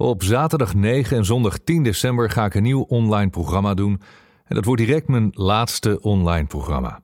Op 0.00 0.22
zaterdag 0.22 0.74
9 0.74 1.16
en 1.16 1.24
zondag 1.24 1.58
10 1.58 1.82
december 1.82 2.30
ga 2.30 2.44
ik 2.44 2.54
een 2.54 2.62
nieuw 2.62 2.80
online 2.80 3.30
programma 3.30 3.74
doen. 3.74 4.00
En 4.44 4.54
dat 4.54 4.64
wordt 4.64 4.82
direct 4.82 5.08
mijn 5.08 5.30
laatste 5.32 6.00
online 6.00 6.46
programma. 6.46 7.02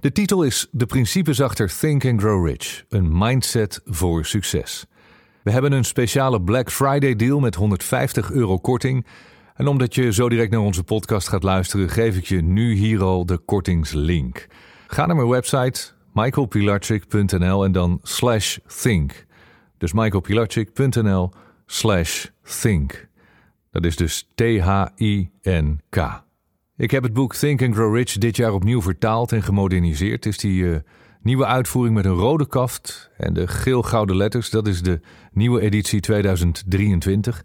De 0.00 0.12
titel 0.12 0.42
is 0.42 0.68
De 0.70 0.86
principes 0.86 1.40
achter 1.40 1.78
Think 1.78 2.04
and 2.04 2.20
Grow 2.20 2.46
Rich: 2.46 2.84
een 2.88 3.18
mindset 3.18 3.80
voor 3.84 4.24
succes. 4.24 4.86
We 5.42 5.50
hebben 5.50 5.72
een 5.72 5.84
speciale 5.84 6.42
Black 6.42 6.70
Friday 6.70 7.16
deal 7.16 7.40
met 7.40 7.54
150 7.54 8.30
euro 8.30 8.58
korting. 8.58 9.06
En 9.54 9.66
omdat 9.66 9.94
je 9.94 10.12
zo 10.12 10.28
direct 10.28 10.50
naar 10.50 10.60
onze 10.60 10.84
podcast 10.84 11.28
gaat 11.28 11.42
luisteren, 11.42 11.88
geef 11.88 12.16
ik 12.16 12.24
je 12.24 12.42
nu 12.42 12.74
hier 12.74 13.02
al 13.02 13.26
de 13.26 13.38
kortingslink. 13.38 14.46
Ga 14.86 15.06
naar 15.06 15.16
mijn 15.16 15.28
website 15.28 15.90
michaelpilarchik.nl 16.12 17.64
en 17.64 17.72
dan 17.72 17.98
slash 18.02 18.58
think. 18.82 19.26
Dus 19.78 19.92
michaelpilarchik.nl 19.92 21.30
slash 21.66 22.26
think. 22.42 23.08
Dat 23.70 23.84
is 23.84 23.96
dus 23.96 24.28
T-H-I-N-K. 24.34 26.24
Ik 26.76 26.90
heb 26.90 27.02
het 27.02 27.12
boek 27.12 27.34
Think 27.34 27.62
and 27.62 27.74
Grow 27.74 27.96
Rich 27.96 28.12
dit 28.12 28.36
jaar 28.36 28.52
opnieuw 28.52 28.82
vertaald 28.82 29.32
en 29.32 29.42
gemoderniseerd. 29.42 30.24
Het 30.24 30.26
is 30.26 30.38
die 30.38 30.62
uh, 30.62 30.76
nieuwe 31.20 31.46
uitvoering 31.46 31.94
met 31.94 32.04
een 32.04 32.14
rode 32.14 32.46
kaft 32.46 33.10
en 33.16 33.34
de 33.34 33.48
geel-gouden 33.48 34.16
letters. 34.16 34.50
Dat 34.50 34.66
is 34.66 34.82
de 34.82 35.00
nieuwe 35.32 35.60
editie 35.60 36.00
2023. 36.00 37.44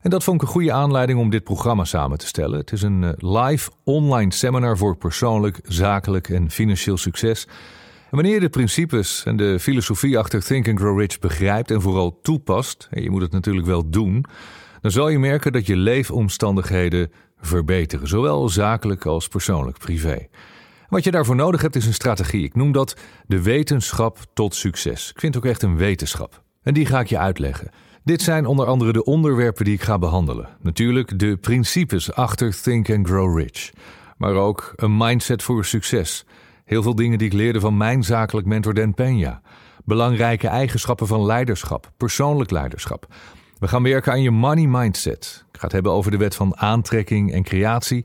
En 0.00 0.10
dat 0.10 0.24
vond 0.24 0.36
ik 0.36 0.46
een 0.46 0.52
goede 0.52 0.72
aanleiding 0.72 1.18
om 1.18 1.30
dit 1.30 1.44
programma 1.44 1.84
samen 1.84 2.18
te 2.18 2.26
stellen. 2.26 2.58
Het 2.58 2.72
is 2.72 2.82
een 2.82 3.02
uh, 3.02 3.10
live 3.16 3.70
online 3.84 4.32
seminar 4.32 4.78
voor 4.78 4.96
persoonlijk, 4.96 5.60
zakelijk 5.62 6.28
en 6.28 6.50
financieel 6.50 6.96
succes. 6.96 7.46
Wanneer 8.10 8.34
je 8.34 8.40
de 8.40 8.48
principes 8.48 9.24
en 9.24 9.36
de 9.36 9.60
filosofie 9.60 10.18
achter 10.18 10.44
Think 10.44 10.68
and 10.68 10.78
Grow 10.78 11.00
Rich 11.00 11.18
begrijpt 11.18 11.70
en 11.70 11.80
vooral 11.80 12.18
toepast, 12.22 12.88
en 12.90 13.02
je 13.02 13.10
moet 13.10 13.22
het 13.22 13.32
natuurlijk 13.32 13.66
wel 13.66 13.90
doen, 13.90 14.24
dan 14.80 14.90
zal 14.90 15.08
je 15.08 15.18
merken 15.18 15.52
dat 15.52 15.66
je 15.66 15.76
leefomstandigheden 15.76 17.10
verbeteren, 17.40 18.08
zowel 18.08 18.48
zakelijk 18.48 19.06
als 19.06 19.28
persoonlijk, 19.28 19.78
privé. 19.78 20.26
Wat 20.88 21.04
je 21.04 21.10
daarvoor 21.10 21.36
nodig 21.36 21.62
hebt 21.62 21.76
is 21.76 21.86
een 21.86 21.94
strategie. 21.94 22.44
Ik 22.44 22.54
noem 22.54 22.72
dat 22.72 22.96
de 23.26 23.42
wetenschap 23.42 24.18
tot 24.34 24.54
succes. 24.54 25.10
Ik 25.10 25.20
vind 25.20 25.34
het 25.34 25.44
ook 25.44 25.50
echt 25.50 25.62
een 25.62 25.76
wetenschap. 25.76 26.42
En 26.62 26.74
die 26.74 26.86
ga 26.86 27.00
ik 27.00 27.06
je 27.06 27.18
uitleggen. 27.18 27.70
Dit 28.04 28.22
zijn 28.22 28.46
onder 28.46 28.66
andere 28.66 28.92
de 28.92 29.04
onderwerpen 29.04 29.64
die 29.64 29.74
ik 29.74 29.82
ga 29.82 29.98
behandelen. 29.98 30.48
Natuurlijk 30.62 31.18
de 31.18 31.36
principes 31.36 32.12
achter 32.12 32.62
Think 32.62 32.90
and 32.90 33.06
Grow 33.06 33.38
Rich. 33.38 33.70
Maar 34.16 34.34
ook 34.34 34.72
een 34.76 34.96
mindset 34.96 35.42
voor 35.42 35.64
succes. 35.64 36.24
Heel 36.66 36.82
veel 36.82 36.94
dingen 36.94 37.18
die 37.18 37.26
ik 37.26 37.32
leerde 37.32 37.60
van 37.60 37.76
mijn 37.76 38.04
zakelijk 38.04 38.46
mentor 38.46 38.74
Dan 38.74 38.94
Peña. 38.94 39.40
Belangrijke 39.84 40.48
eigenschappen 40.48 41.06
van 41.06 41.26
leiderschap, 41.26 41.92
persoonlijk 41.96 42.50
leiderschap. 42.50 43.06
We 43.58 43.68
gaan 43.68 43.82
werken 43.82 44.12
aan 44.12 44.22
je 44.22 44.30
money 44.30 44.66
mindset. 44.66 45.44
Ik 45.52 45.58
ga 45.58 45.64
het 45.64 45.72
hebben 45.72 45.92
over 45.92 46.10
de 46.10 46.16
wet 46.16 46.34
van 46.34 46.56
aantrekking 46.56 47.32
en 47.32 47.42
creatie. 47.42 48.04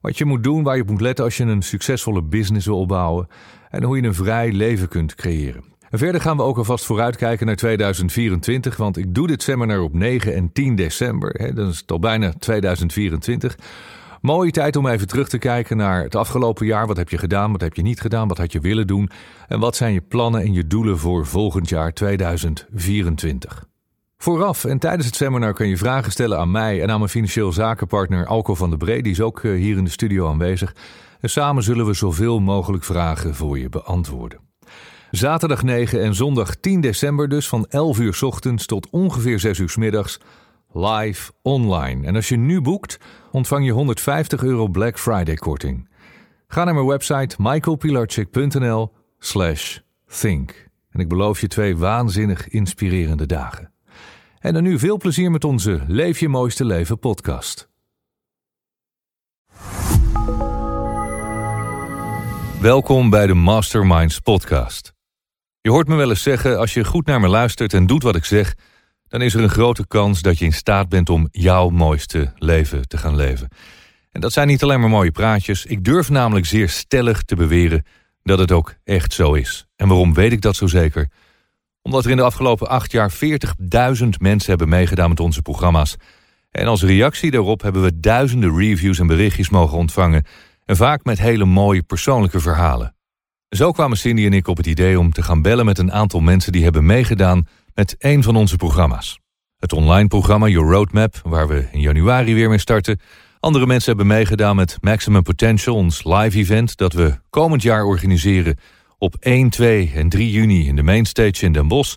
Wat 0.00 0.18
je 0.18 0.24
moet 0.24 0.42
doen, 0.42 0.62
waar 0.62 0.76
je 0.76 0.82
op 0.82 0.90
moet 0.90 1.00
letten 1.00 1.24
als 1.24 1.36
je 1.36 1.44
een 1.44 1.62
succesvolle 1.62 2.22
business 2.22 2.66
wil 2.66 2.78
opbouwen. 2.78 3.28
En 3.70 3.82
hoe 3.82 3.96
je 3.96 4.02
een 4.02 4.14
vrij 4.14 4.52
leven 4.52 4.88
kunt 4.88 5.14
creëren. 5.14 5.64
En 5.90 5.98
verder 5.98 6.20
gaan 6.20 6.36
we 6.36 6.42
ook 6.42 6.58
alvast 6.58 6.84
vooruitkijken 6.84 7.46
naar 7.46 7.56
2024, 7.56 8.76
want 8.76 8.96
ik 8.96 9.14
doe 9.14 9.26
dit 9.26 9.42
seminar 9.42 9.80
op 9.80 9.94
9 9.94 10.34
en 10.34 10.52
10 10.52 10.74
december. 10.74 11.34
Hè, 11.38 11.52
dan 11.52 11.68
is 11.68 11.78
het 11.78 11.90
al 11.90 11.98
bijna 11.98 12.32
2024. 12.38 13.56
Mooie 14.22 14.50
tijd 14.50 14.76
om 14.76 14.86
even 14.86 15.06
terug 15.06 15.28
te 15.28 15.38
kijken 15.38 15.76
naar 15.76 16.02
het 16.02 16.14
afgelopen 16.14 16.66
jaar. 16.66 16.86
Wat 16.86 16.96
heb 16.96 17.08
je 17.08 17.18
gedaan, 17.18 17.52
wat 17.52 17.60
heb 17.60 17.74
je 17.74 17.82
niet 17.82 18.00
gedaan, 18.00 18.28
wat 18.28 18.38
had 18.38 18.52
je 18.52 18.60
willen 18.60 18.86
doen 18.86 19.10
en 19.48 19.60
wat 19.60 19.76
zijn 19.76 19.92
je 19.92 20.00
plannen 20.00 20.40
en 20.40 20.52
je 20.52 20.66
doelen 20.66 20.98
voor 20.98 21.26
volgend 21.26 21.68
jaar 21.68 21.92
2024. 21.92 23.66
Vooraf 24.16 24.64
en 24.64 24.78
tijdens 24.78 25.06
het 25.06 25.16
seminar 25.16 25.52
kun 25.52 25.68
je 25.68 25.76
vragen 25.76 26.12
stellen 26.12 26.38
aan 26.38 26.50
mij 26.50 26.82
en 26.82 26.90
aan 26.90 26.98
mijn 26.98 27.10
financieel 27.10 27.52
zakenpartner 27.52 28.26
Alco 28.26 28.54
van 28.54 28.68
der 28.68 28.78
Bree. 28.78 29.02
Die 29.02 29.12
is 29.12 29.20
ook 29.20 29.42
eh, 29.42 29.52
hier 29.52 29.76
in 29.76 29.84
de 29.84 29.90
studio 29.90 30.28
aanwezig. 30.28 30.74
En 31.20 31.30
samen 31.30 31.62
zullen 31.62 31.86
we 31.86 31.94
zoveel 31.94 32.40
mogelijk 32.40 32.84
vragen 32.84 33.34
voor 33.34 33.58
je 33.58 33.68
beantwoorden. 33.68 34.40
Zaterdag 35.10 35.62
9 35.62 36.02
en 36.02 36.14
zondag 36.14 36.54
10 36.54 36.80
december 36.80 37.28
dus 37.28 37.48
van 37.48 37.66
11 37.68 37.98
uur 37.98 38.18
ochtends 38.24 38.66
tot 38.66 38.90
ongeveer 38.90 39.38
6 39.38 39.58
uur 39.58 39.74
middags 39.78 40.20
live 40.72 41.32
online. 41.42 42.06
En 42.06 42.14
als 42.14 42.28
je 42.28 42.36
nu 42.36 42.60
boekt, 42.60 42.98
ontvang 43.32 43.64
je 43.64 43.72
150 43.72 44.42
euro 44.42 44.68
Black 44.68 44.98
Friday 44.98 45.34
korting. 45.34 45.88
Ga 46.46 46.64
naar 46.64 46.74
mijn 46.74 46.86
website 46.86 47.36
michaelpilarchik.nl 47.38 48.92
slash 49.18 49.78
think. 50.20 50.68
En 50.90 51.00
ik 51.00 51.08
beloof 51.08 51.40
je 51.40 51.46
twee 51.46 51.76
waanzinnig 51.76 52.48
inspirerende 52.48 53.26
dagen. 53.26 53.72
En 54.38 54.54
dan 54.54 54.62
nu 54.62 54.78
veel 54.78 54.96
plezier 54.96 55.30
met 55.30 55.44
onze 55.44 55.84
Leef 55.86 56.20
je 56.20 56.28
mooiste 56.28 56.64
leven 56.64 56.98
podcast. 56.98 57.70
Welkom 62.60 63.10
bij 63.10 63.26
de 63.26 63.34
Masterminds 63.34 64.18
podcast. 64.18 64.92
Je 65.60 65.70
hoort 65.70 65.88
me 65.88 65.94
wel 65.94 66.10
eens 66.10 66.22
zeggen, 66.22 66.58
als 66.58 66.74
je 66.74 66.84
goed 66.84 67.06
naar 67.06 67.20
me 67.20 67.28
luistert 67.28 67.74
en 67.74 67.86
doet 67.86 68.02
wat 68.02 68.16
ik 68.16 68.24
zeg, 68.24 68.54
dan 69.12 69.22
is 69.22 69.34
er 69.34 69.42
een 69.42 69.50
grote 69.50 69.86
kans 69.86 70.22
dat 70.22 70.38
je 70.38 70.44
in 70.44 70.52
staat 70.52 70.88
bent 70.88 71.10
om 71.10 71.28
jouw 71.30 71.68
mooiste 71.68 72.32
leven 72.36 72.88
te 72.88 72.98
gaan 72.98 73.16
leven. 73.16 73.48
En 74.10 74.20
dat 74.20 74.32
zijn 74.32 74.46
niet 74.46 74.62
alleen 74.62 74.80
maar 74.80 74.88
mooie 74.88 75.10
praatjes, 75.10 75.66
ik 75.66 75.84
durf 75.84 76.10
namelijk 76.10 76.46
zeer 76.46 76.68
stellig 76.68 77.22
te 77.22 77.36
beweren 77.36 77.84
dat 78.22 78.38
het 78.38 78.52
ook 78.52 78.74
echt 78.84 79.12
zo 79.12 79.32
is. 79.32 79.66
En 79.76 79.88
waarom 79.88 80.14
weet 80.14 80.32
ik 80.32 80.40
dat 80.40 80.56
zo 80.56 80.66
zeker? 80.66 81.10
Omdat 81.82 82.04
er 82.04 82.10
in 82.10 82.16
de 82.16 82.22
afgelopen 82.22 82.68
acht 82.68 82.92
jaar 82.92 83.12
40.000 83.12 83.18
mensen 84.18 84.48
hebben 84.48 84.68
meegedaan 84.68 85.08
met 85.08 85.20
onze 85.20 85.42
programma's. 85.42 85.96
En 86.50 86.66
als 86.66 86.82
reactie 86.82 87.30
daarop 87.30 87.62
hebben 87.62 87.82
we 87.82 88.00
duizenden 88.00 88.56
reviews 88.56 88.98
en 88.98 89.06
berichtjes 89.06 89.50
mogen 89.50 89.78
ontvangen. 89.78 90.26
En 90.64 90.76
vaak 90.76 91.04
met 91.04 91.18
hele 91.18 91.44
mooie 91.44 91.82
persoonlijke 91.82 92.40
verhalen. 92.40 92.94
Zo 93.48 93.72
kwamen 93.72 93.96
Cindy 93.96 94.24
en 94.24 94.32
ik 94.32 94.48
op 94.48 94.56
het 94.56 94.66
idee 94.66 94.98
om 94.98 95.12
te 95.12 95.22
gaan 95.22 95.42
bellen 95.42 95.64
met 95.64 95.78
een 95.78 95.92
aantal 95.92 96.20
mensen 96.20 96.52
die 96.52 96.62
hebben 96.64 96.86
meegedaan 96.86 97.46
met 97.74 97.94
een 97.98 98.22
van 98.22 98.36
onze 98.36 98.56
programma's. 98.56 99.20
Het 99.58 99.72
online 99.72 100.08
programma 100.08 100.48
Your 100.48 100.72
Roadmap, 100.72 101.20
waar 101.24 101.48
we 101.48 101.68
in 101.72 101.80
januari 101.80 102.34
weer 102.34 102.48
mee 102.48 102.58
starten. 102.58 103.00
Andere 103.40 103.66
mensen 103.66 103.88
hebben 103.88 104.06
meegedaan 104.06 104.56
met 104.56 104.76
Maximum 104.80 105.22
Potential, 105.22 105.76
ons 105.76 106.04
live 106.04 106.38
event 106.38 106.76
dat 106.76 106.92
we 106.92 107.18
komend 107.30 107.62
jaar 107.62 107.84
organiseren 107.84 108.58
op 108.98 109.16
1, 109.20 109.50
2 109.50 109.92
en 109.94 110.08
3 110.08 110.30
juni 110.30 110.66
in 110.66 110.76
de 110.76 110.82
Mainstage 110.82 111.44
in 111.44 111.52
Den 111.52 111.68
Bosch. 111.68 111.96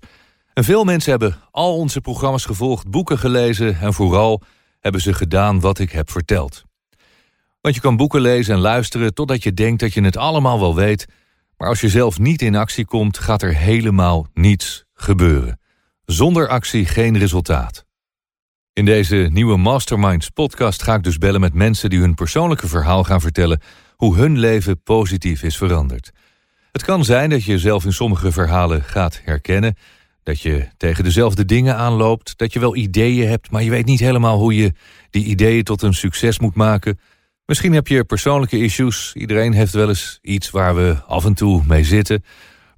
En 0.53 0.63
veel 0.63 0.83
mensen 0.83 1.11
hebben 1.11 1.37
al 1.51 1.77
onze 1.77 2.01
programma's 2.01 2.45
gevolgd, 2.45 2.89
boeken 2.89 3.17
gelezen 3.17 3.79
en 3.79 3.93
vooral 3.93 4.41
hebben 4.79 5.01
ze 5.01 5.13
gedaan 5.13 5.59
wat 5.59 5.79
ik 5.79 5.91
heb 5.91 6.11
verteld. 6.11 6.63
Want 7.61 7.75
je 7.75 7.81
kan 7.81 7.97
boeken 7.97 8.21
lezen 8.21 8.53
en 8.53 8.59
luisteren 8.59 9.13
totdat 9.13 9.43
je 9.43 9.53
denkt 9.53 9.79
dat 9.79 9.93
je 9.93 10.01
het 10.01 10.17
allemaal 10.17 10.59
wel 10.59 10.75
weet, 10.75 11.05
maar 11.57 11.67
als 11.67 11.81
je 11.81 11.89
zelf 11.89 12.19
niet 12.19 12.41
in 12.41 12.55
actie 12.55 12.85
komt, 12.85 13.17
gaat 13.17 13.41
er 13.41 13.55
helemaal 13.55 14.27
niets 14.33 14.85
gebeuren. 14.93 15.59
Zonder 16.05 16.47
actie 16.47 16.85
geen 16.85 17.17
resultaat. 17.17 17.85
In 18.73 18.85
deze 18.85 19.29
nieuwe 19.31 19.57
Masterminds 19.57 20.29
podcast 20.29 20.83
ga 20.83 20.95
ik 20.95 21.03
dus 21.03 21.17
bellen 21.17 21.41
met 21.41 21.53
mensen 21.53 21.89
die 21.89 21.99
hun 21.99 22.13
persoonlijke 22.13 22.67
verhaal 22.67 23.03
gaan 23.03 23.21
vertellen 23.21 23.61
hoe 23.95 24.15
hun 24.15 24.39
leven 24.39 24.83
positief 24.83 25.43
is 25.43 25.57
veranderd. 25.57 26.11
Het 26.71 26.83
kan 26.83 27.05
zijn 27.05 27.29
dat 27.29 27.43
je 27.43 27.51
jezelf 27.51 27.85
in 27.85 27.93
sommige 27.93 28.31
verhalen 28.31 28.83
gaat 28.83 29.21
herkennen, 29.23 29.75
dat 30.23 30.41
je 30.41 30.67
tegen 30.77 31.03
dezelfde 31.03 31.45
dingen 31.45 31.75
aanloopt, 31.75 32.37
dat 32.37 32.53
je 32.53 32.59
wel 32.59 32.75
ideeën 32.75 33.27
hebt, 33.27 33.51
maar 33.51 33.63
je 33.63 33.69
weet 33.69 33.85
niet 33.85 33.99
helemaal 33.99 34.37
hoe 34.37 34.55
je 34.55 34.73
die 35.09 35.25
ideeën 35.25 35.63
tot 35.63 35.81
een 35.81 35.93
succes 35.93 36.39
moet 36.39 36.55
maken. 36.55 36.99
Misschien 37.45 37.73
heb 37.73 37.87
je 37.87 38.03
persoonlijke 38.03 38.59
issues, 38.59 39.13
iedereen 39.13 39.53
heeft 39.53 39.73
wel 39.73 39.89
eens 39.89 40.19
iets 40.21 40.49
waar 40.49 40.75
we 40.75 40.97
af 41.07 41.25
en 41.25 41.33
toe 41.33 41.63
mee 41.67 41.83
zitten. 41.83 42.23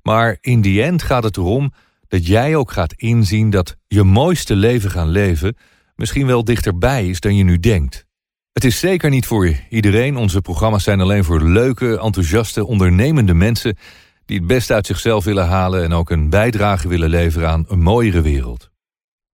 Maar 0.01 0.37
in 0.41 0.61
die 0.61 0.83
end 0.83 1.03
gaat 1.03 1.23
het 1.23 1.37
erom 1.37 1.73
dat 2.07 2.27
jij 2.27 2.55
ook 2.55 2.71
gaat 2.71 2.93
inzien 2.93 3.49
dat 3.49 3.75
je 3.87 4.03
mooiste 4.03 4.55
leven 4.55 4.91
gaan 4.91 5.09
leven 5.09 5.55
misschien 5.95 6.27
wel 6.27 6.43
dichterbij 6.43 7.07
is 7.07 7.19
dan 7.19 7.35
je 7.35 7.43
nu 7.43 7.59
denkt. 7.59 8.05
Het 8.53 8.63
is 8.63 8.79
zeker 8.79 9.09
niet 9.09 9.25
voor 9.25 9.55
iedereen. 9.69 10.17
Onze 10.17 10.41
programma's 10.41 10.83
zijn 10.83 11.01
alleen 11.01 11.23
voor 11.23 11.41
leuke, 11.41 11.99
enthousiaste, 11.99 12.65
ondernemende 12.65 13.33
mensen 13.33 13.77
die 14.25 14.37
het 14.37 14.47
beste 14.47 14.73
uit 14.73 14.85
zichzelf 14.85 15.23
willen 15.23 15.47
halen 15.47 15.83
en 15.83 15.93
ook 15.93 16.09
een 16.09 16.29
bijdrage 16.29 16.87
willen 16.87 17.09
leveren 17.09 17.49
aan 17.49 17.65
een 17.67 17.81
mooiere 17.81 18.21
wereld. 18.21 18.69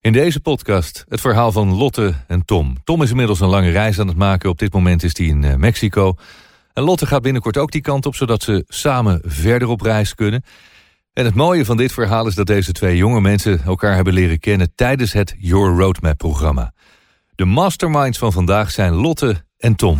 In 0.02 0.14
deze 0.14 0.40
podcast 0.40 1.06
het 1.10 1.22
verhaal 1.22 1.52
van 1.52 1.74
Lotte 1.74 2.14
en 2.28 2.46
Tom. 2.46 2.78
Tom 2.84 3.02
is 3.02 3.10
inmiddels 3.10 3.40
een 3.40 3.48
lange 3.48 3.70
reis 3.70 4.00
aan 4.00 4.08
het 4.08 4.18
maken. 4.18 4.50
Op 4.50 4.60
dit 4.60 4.74
moment 4.74 5.04
is 5.04 5.18
hij 5.18 5.28
in 5.28 5.44
eh, 5.44 5.56
Mexico. 5.56 6.16
En 6.74 6.84
Lotte 6.84 7.06
gaat 7.06 7.22
binnenkort 7.22 7.58
ook 7.58 7.72
die 7.72 7.82
kant 7.82 8.06
op, 8.06 8.16
zodat 8.16 8.44
ze 8.44 8.64
samen 8.68 9.22
verder 9.26 9.68
op 9.68 9.82
reis 9.82 10.16
kunnen. 10.16 10.44
En 11.14 11.26
het 11.26 11.36
mooie 11.36 11.66
van 11.66 11.78
dit 11.78 11.94
verhaal 11.94 12.28
is 12.28 12.36
dat 12.36 12.48
deze 12.48 12.72
twee 12.72 12.98
jonge 12.98 13.22
mensen 13.22 13.60
elkaar 13.60 13.96
hebben 13.96 14.14
leren 14.14 14.40
kennen 14.40 14.76
tijdens 14.76 15.14
het 15.14 15.36
Your 15.40 15.80
Roadmap 15.80 16.18
programma. 16.18 16.74
De 17.36 17.46
masterminds 17.46 18.18
van 18.18 18.32
vandaag 18.32 18.72
zijn 18.72 18.94
Lotte 18.94 19.46
en 19.58 19.76
Tom. 19.76 20.00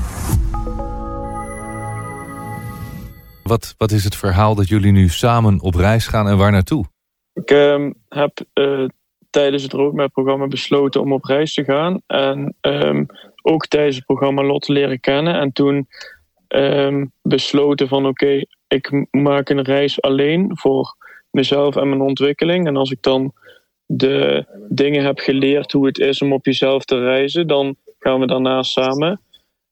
Wat, 3.44 3.76
wat 3.78 3.92
is 3.92 4.04
het 4.04 4.16
verhaal 4.16 4.56
dat 4.56 4.68
jullie 4.68 4.92
nu 4.92 5.10
samen 5.10 5.62
op 5.62 5.76
reis 5.76 6.08
gaan 6.08 6.28
en 6.28 6.38
waar 6.38 6.52
naartoe? 6.52 6.86
Ik 7.34 7.52
uh, 7.52 7.90
heb 8.10 8.32
uh, 8.54 8.88
tijdens 9.30 9.64
het 9.64 9.74
roadmap-programma 9.74 10.48
besloten 10.48 11.02
om 11.02 11.14
op 11.14 11.24
reis 11.24 11.54
te 11.54 11.64
gaan. 11.64 12.02
En 12.08 12.56
um, 12.62 13.06
ook 13.42 13.68
tijdens 13.68 13.96
het 13.96 14.06
programma 14.06 14.44
Lotte 14.44 14.72
leren 14.72 15.00
kennen. 15.00 15.40
En 15.40 15.52
toen 15.52 15.88
um, 16.48 17.12
besloten 17.22 17.88
van 17.88 18.06
oké, 18.06 18.46
ik 18.68 19.08
maak 19.12 19.50
een 19.50 19.62
reis 19.62 20.02
alleen 20.02 20.52
voor 20.54 20.96
mezelf 21.34 21.76
en 21.76 21.90
mijn 21.90 22.02
ontwikkeling. 22.02 22.68
En 22.68 22.78
als 22.78 22.92
ik 22.92 23.02
dan 23.02 23.34
de 23.86 24.46
dingen 24.70 25.04
heb 25.04 25.20
geleerd 25.20 25.72
hoe 25.72 25.86
het 25.86 26.00
is 26.00 26.22
om 26.22 26.34
op 26.34 26.46
jezelf 26.46 26.86
te 26.86 27.00
reizen, 27.00 27.48
dan 27.48 27.76
gaan 28.00 28.20
we 28.20 28.28
daarna 28.28 28.64
samen. 28.64 29.22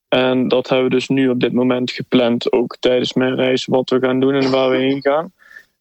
En 0.07 0.47
dat 0.47 0.69
hebben 0.69 0.89
we 0.89 0.95
dus 0.95 1.07
nu 1.07 1.29
op 1.29 1.39
dit 1.39 1.53
moment 1.53 1.91
gepland, 1.91 2.51
ook 2.51 2.77
tijdens 2.79 3.13
mijn 3.13 3.35
reis, 3.35 3.65
wat 3.65 3.89
we 3.89 3.99
gaan 3.99 4.19
doen 4.19 4.33
en 4.33 4.51
waar 4.51 4.69
we 4.69 4.77
heen 4.77 5.01
gaan. 5.01 5.33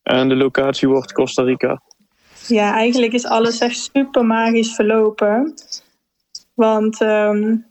En 0.02 0.28
de 0.28 0.36
locatie 0.36 0.88
wordt 0.88 1.12
Costa 1.12 1.42
Rica. 1.42 1.82
Ja, 2.46 2.74
eigenlijk 2.74 3.12
is 3.12 3.26
alles 3.26 3.60
echt 3.60 3.90
super 3.94 4.26
magisch 4.26 4.74
verlopen. 4.74 5.54
Want 6.54 7.00
um, 7.00 7.66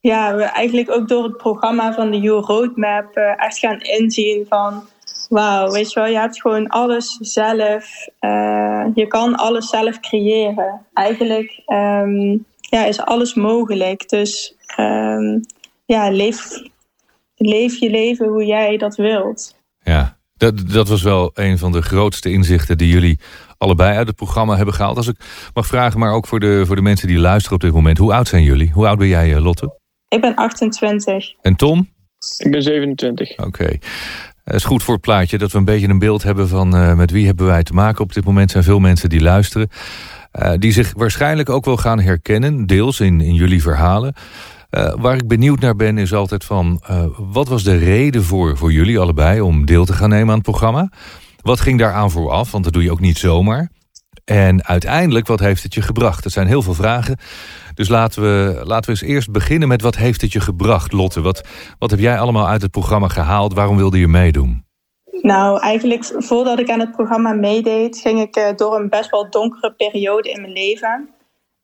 ja, 0.00 0.34
we 0.36 0.42
eigenlijk 0.42 0.90
ook 0.90 1.08
door 1.08 1.24
het 1.24 1.36
programma 1.36 1.94
van 1.94 2.10
de 2.10 2.18
You 2.20 2.40
Roadmap 2.40 3.16
uh, 3.16 3.44
echt 3.44 3.58
gaan 3.58 3.80
inzien 3.80 4.46
van... 4.48 4.82
Wauw, 5.28 5.70
weet 5.70 5.92
je 5.92 6.00
wel, 6.00 6.08
je 6.08 6.18
hebt 6.18 6.40
gewoon 6.40 6.66
alles 6.66 7.18
zelf. 7.20 8.08
Uh, 8.20 8.86
je 8.94 9.06
kan 9.08 9.36
alles 9.36 9.68
zelf 9.68 10.00
creëren. 10.00 10.86
Eigenlijk 10.92 11.62
um, 11.66 12.46
ja, 12.60 12.84
is 12.84 13.00
alles 13.00 13.34
mogelijk. 13.34 14.08
Dus 14.08 14.56
um, 14.76 15.40
ja, 15.84 16.10
leef, 16.10 16.62
leef 17.36 17.80
je 17.80 17.90
leven 17.90 18.26
hoe 18.26 18.44
jij 18.44 18.76
dat 18.76 18.96
wilt. 18.96 19.56
Ja, 19.82 20.18
dat, 20.36 20.70
dat 20.70 20.88
was 20.88 21.02
wel 21.02 21.30
een 21.34 21.58
van 21.58 21.72
de 21.72 21.82
grootste 21.82 22.30
inzichten 22.30 22.78
die 22.78 22.88
jullie 22.88 23.18
allebei 23.58 23.96
uit 23.96 24.06
het 24.06 24.16
programma 24.16 24.56
hebben 24.56 24.74
gehaald. 24.74 24.96
Als 24.96 25.08
ik 25.08 25.16
mag 25.54 25.66
vragen, 25.66 25.98
maar 25.98 26.12
ook 26.12 26.26
voor 26.26 26.40
de, 26.40 26.62
voor 26.66 26.76
de 26.76 26.82
mensen 26.82 27.08
die 27.08 27.18
luisteren 27.18 27.56
op 27.56 27.62
dit 27.62 27.72
moment. 27.72 27.98
Hoe 27.98 28.12
oud 28.14 28.28
zijn 28.28 28.42
jullie? 28.42 28.70
Hoe 28.72 28.86
oud 28.86 28.98
ben 28.98 29.08
jij, 29.08 29.34
eh, 29.34 29.42
Lotte? 29.42 29.78
Ik 30.08 30.20
ben 30.20 30.34
28. 30.34 31.34
En 31.42 31.56
Tom? 31.56 31.88
Ik 32.38 32.50
ben 32.50 32.62
27. 32.62 33.30
Oké. 33.30 33.46
Okay. 33.46 33.80
Het 34.48 34.56
is 34.56 34.64
goed 34.64 34.82
voor 34.82 34.94
het 34.94 35.02
plaatje 35.02 35.38
dat 35.38 35.52
we 35.52 35.58
een 35.58 35.64
beetje 35.64 35.88
een 35.88 35.98
beeld 35.98 36.22
hebben 36.22 36.48
van 36.48 36.76
uh, 36.76 36.94
met 36.94 37.10
wie 37.10 37.26
hebben 37.26 37.46
wij 37.46 37.62
te 37.62 37.72
maken. 37.72 38.04
Op 38.04 38.12
dit 38.12 38.24
moment 38.24 38.50
zijn 38.50 38.64
veel 38.64 38.78
mensen 38.78 39.08
die 39.08 39.20
luisteren. 39.20 39.68
Uh, 40.32 40.52
die 40.58 40.72
zich 40.72 40.92
waarschijnlijk 40.96 41.48
ook 41.48 41.64
wel 41.64 41.76
gaan 41.76 42.00
herkennen, 42.00 42.66
deels 42.66 43.00
in, 43.00 43.20
in 43.20 43.34
jullie 43.34 43.62
verhalen. 43.62 44.14
Waar 44.98 45.16
ik 45.16 45.28
benieuwd 45.28 45.60
naar 45.60 45.76
ben 45.76 45.98
is 45.98 46.14
altijd 46.14 46.44
van... 46.44 46.82
Wat 47.16 47.48
was 47.48 47.64
de 47.64 47.76
reden 47.76 48.24
voor, 48.24 48.56
voor 48.56 48.72
jullie 48.72 48.98
allebei 48.98 49.40
om 49.40 49.66
deel 49.66 49.84
te 49.84 49.92
gaan 49.92 50.08
nemen 50.08 50.28
aan 50.28 50.34
het 50.34 50.42
programma? 50.42 50.90
Wat 51.42 51.60
ging 51.60 51.78
daaraan 51.78 52.10
vooraf? 52.10 52.50
Want 52.50 52.64
dat 52.64 52.72
doe 52.72 52.82
je 52.82 52.90
ook 52.90 53.00
niet 53.00 53.18
zomaar. 53.18 53.70
En 54.28 54.64
uiteindelijk, 54.64 55.26
wat 55.26 55.40
heeft 55.40 55.62
het 55.62 55.74
je 55.74 55.82
gebracht? 55.82 56.22
Dat 56.22 56.32
zijn 56.32 56.46
heel 56.46 56.62
veel 56.62 56.74
vragen. 56.74 57.16
Dus 57.74 57.88
laten 57.88 58.22
we, 58.22 58.60
laten 58.64 58.84
we 58.84 59.00
eens 59.00 59.12
eerst 59.12 59.30
beginnen 59.30 59.68
met 59.68 59.82
wat 59.82 59.96
heeft 59.96 60.20
het 60.20 60.32
je 60.32 60.40
gebracht, 60.40 60.92
Lotte? 60.92 61.20
Wat, 61.20 61.48
wat 61.78 61.90
heb 61.90 61.98
jij 61.98 62.18
allemaal 62.18 62.48
uit 62.48 62.62
het 62.62 62.70
programma 62.70 63.08
gehaald? 63.08 63.54
Waarom 63.54 63.76
wilde 63.76 63.98
je 63.98 64.08
meedoen? 64.08 64.64
Nou, 65.22 65.60
eigenlijk 65.60 66.04
voordat 66.18 66.58
ik 66.58 66.70
aan 66.70 66.80
het 66.80 66.92
programma 66.92 67.32
meedeed... 67.32 67.98
ging 67.98 68.20
ik 68.20 68.36
uh, 68.36 68.48
door 68.56 68.76
een 68.76 68.88
best 68.88 69.10
wel 69.10 69.30
donkere 69.30 69.72
periode 69.72 70.30
in 70.30 70.40
mijn 70.40 70.52
leven... 70.52 71.08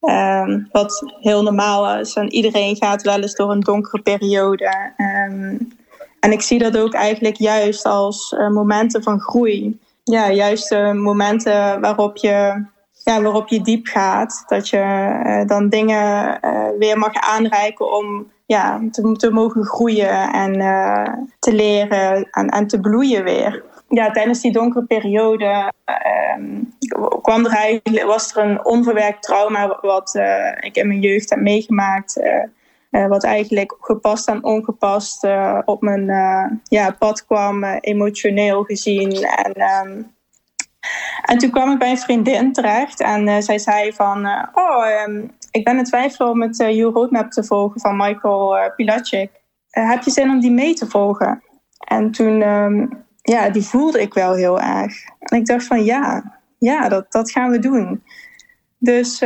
Um, 0.01 0.69
wat 0.73 1.05
heel 1.21 1.43
normaal 1.43 1.99
is. 1.99 2.15
En 2.15 2.33
iedereen 2.33 2.77
gaat 2.77 3.03
wel 3.03 3.21
eens 3.21 3.35
door 3.35 3.51
een 3.51 3.61
donkere 3.61 4.03
periode. 4.03 4.93
Um, 4.97 5.73
en 6.21 6.33
ik 6.33 6.41
zie 6.41 6.59
dat 6.59 6.79
ook 6.79 6.95
eigenlijk 6.95 7.37
juist 7.37 7.85
als 7.85 8.33
uh, 8.33 8.49
momenten 8.49 9.03
van 9.03 9.21
groei. 9.21 9.79
Ja, 10.05 10.31
juist 10.31 10.71
momenten 10.93 11.81
waarop 11.81 12.17
je, 12.17 12.65
ja, 13.05 13.23
waarop 13.23 13.49
je 13.49 13.61
diep 13.61 13.87
gaat. 13.87 14.45
Dat 14.47 14.69
je 14.69 14.79
uh, 15.27 15.47
dan 15.47 15.69
dingen 15.69 16.39
uh, 16.45 16.69
weer 16.79 16.99
mag 16.99 17.15
aanreiken 17.15 17.93
om 17.97 18.33
ja, 18.47 18.81
te, 18.91 19.13
te 19.13 19.31
mogen 19.31 19.65
groeien 19.65 20.33
en 20.33 20.53
te 21.39 21.53
leren 21.53 22.31
en, 22.31 22.49
en 22.49 22.67
te 22.67 22.81
bloeien 22.81 23.25
weer 23.25 23.65
ja, 23.89 24.11
tijdens 24.11 24.41
die 24.41 24.53
donkere 24.53 24.85
periode 24.85 25.73
um, 26.37 26.75
kwam 27.23 27.45
er 27.45 27.53
eigenlijk, 27.53 28.07
was 28.07 28.35
er 28.35 28.45
een 28.45 28.65
onverwerkt 28.65 29.23
trauma 29.23 29.79
wat 29.81 30.15
ik 30.61 30.77
in 30.77 30.87
mijn 30.87 31.01
jeugd 31.01 31.31
heb 31.31 31.39
meegemaakt. 31.39 32.21
Uh, 32.95 33.07
wat 33.07 33.25
eigenlijk 33.25 33.77
gepast 33.81 34.29
en 34.29 34.45
ongepast 34.45 35.27
op 35.65 35.81
mijn 35.81 36.07
ja, 36.65 36.91
pad 36.91 37.27
kwam, 37.27 37.65
emotioneel 37.65 38.63
gezien. 38.63 39.13
En, 39.23 39.63
um, 39.87 40.13
en 41.23 41.39
toen 41.39 41.51
kwam 41.51 41.73
ik 41.73 41.79
bij 41.79 41.91
een 41.91 41.99
vriendin 41.99 42.53
terecht 42.53 43.01
en 43.01 43.43
zij 43.43 43.59
zei 43.59 43.93
van... 43.93 44.27
oh, 44.53 44.87
um, 45.07 45.31
ik 45.51 45.65
ben 45.65 45.79
in 45.79 45.85
twijfel 45.85 46.31
om 46.31 46.43
het 46.43 46.61
uh, 46.61 46.83
Roadmap 46.83 47.31
te 47.31 47.45
volgen 47.45 47.81
van 47.81 47.97
Michael 47.97 48.73
Pilacek. 48.77 49.31
heb 49.71 50.03
je 50.03 50.11
zin 50.11 50.31
om 50.31 50.41
die 50.41 50.51
mee 50.51 50.75
te 50.75 50.87
volgen? 50.87 51.43
En 51.79 52.11
toen 52.11 52.43
ja, 53.23 53.51
die 53.51 53.63
voelde 53.63 54.01
ik 54.01 54.15
wel 54.15 54.35
heel 54.35 54.61
erg. 54.61 54.95
En 55.19 55.39
ik 55.39 55.47
dacht 55.47 55.67
van 55.67 55.85
ja, 55.85 56.23
ja 56.59 56.89
dat, 56.89 57.13
dat 57.13 57.31
gaan 57.31 57.51
we 57.51 57.59
doen. 57.59 58.03
Dus 58.79 59.23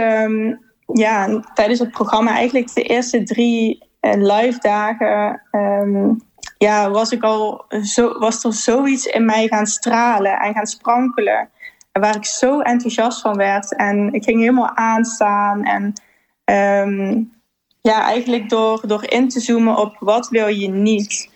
ja, 0.93 1.41
tijdens 1.55 1.79
het 1.79 1.91
programma, 1.91 2.35
eigenlijk 2.35 2.75
de 2.75 2.83
eerste 2.83 3.23
drie 3.23 3.83
uh, 4.01 4.13
live 4.15 4.59
dagen, 4.59 5.43
um, 5.53 6.27
ja, 6.59 6.91
was, 6.91 7.13
ik 7.13 7.23
al 7.23 7.65
zo, 7.83 8.19
was 8.19 8.45
er 8.45 8.53
zoiets 8.53 9.07
in 9.07 9.25
mij 9.25 9.49
gaan 9.49 9.67
stralen 9.67 10.39
en 10.39 10.55
gaan 10.55 10.67
sprankelen. 10.67 11.49
Waar 11.93 12.17
ik 12.17 12.25
zo 12.25 12.61
enthousiast 12.61 13.21
van 13.21 13.37
werd. 13.37 13.77
En 13.77 14.13
ik 14.13 14.25
ging 14.25 14.41
helemaal 14.41 14.77
aanstaan. 14.77 15.65
En 15.65 15.93
um, 16.85 17.33
ja, 17.81 18.03
eigenlijk 18.03 18.49
door, 18.49 18.87
door 18.87 19.11
in 19.11 19.29
te 19.29 19.41
zoomen 19.41 19.77
op 19.77 19.97
wat 19.99 20.29
wil 20.29 20.47
je 20.47 20.69
niet. 20.69 21.31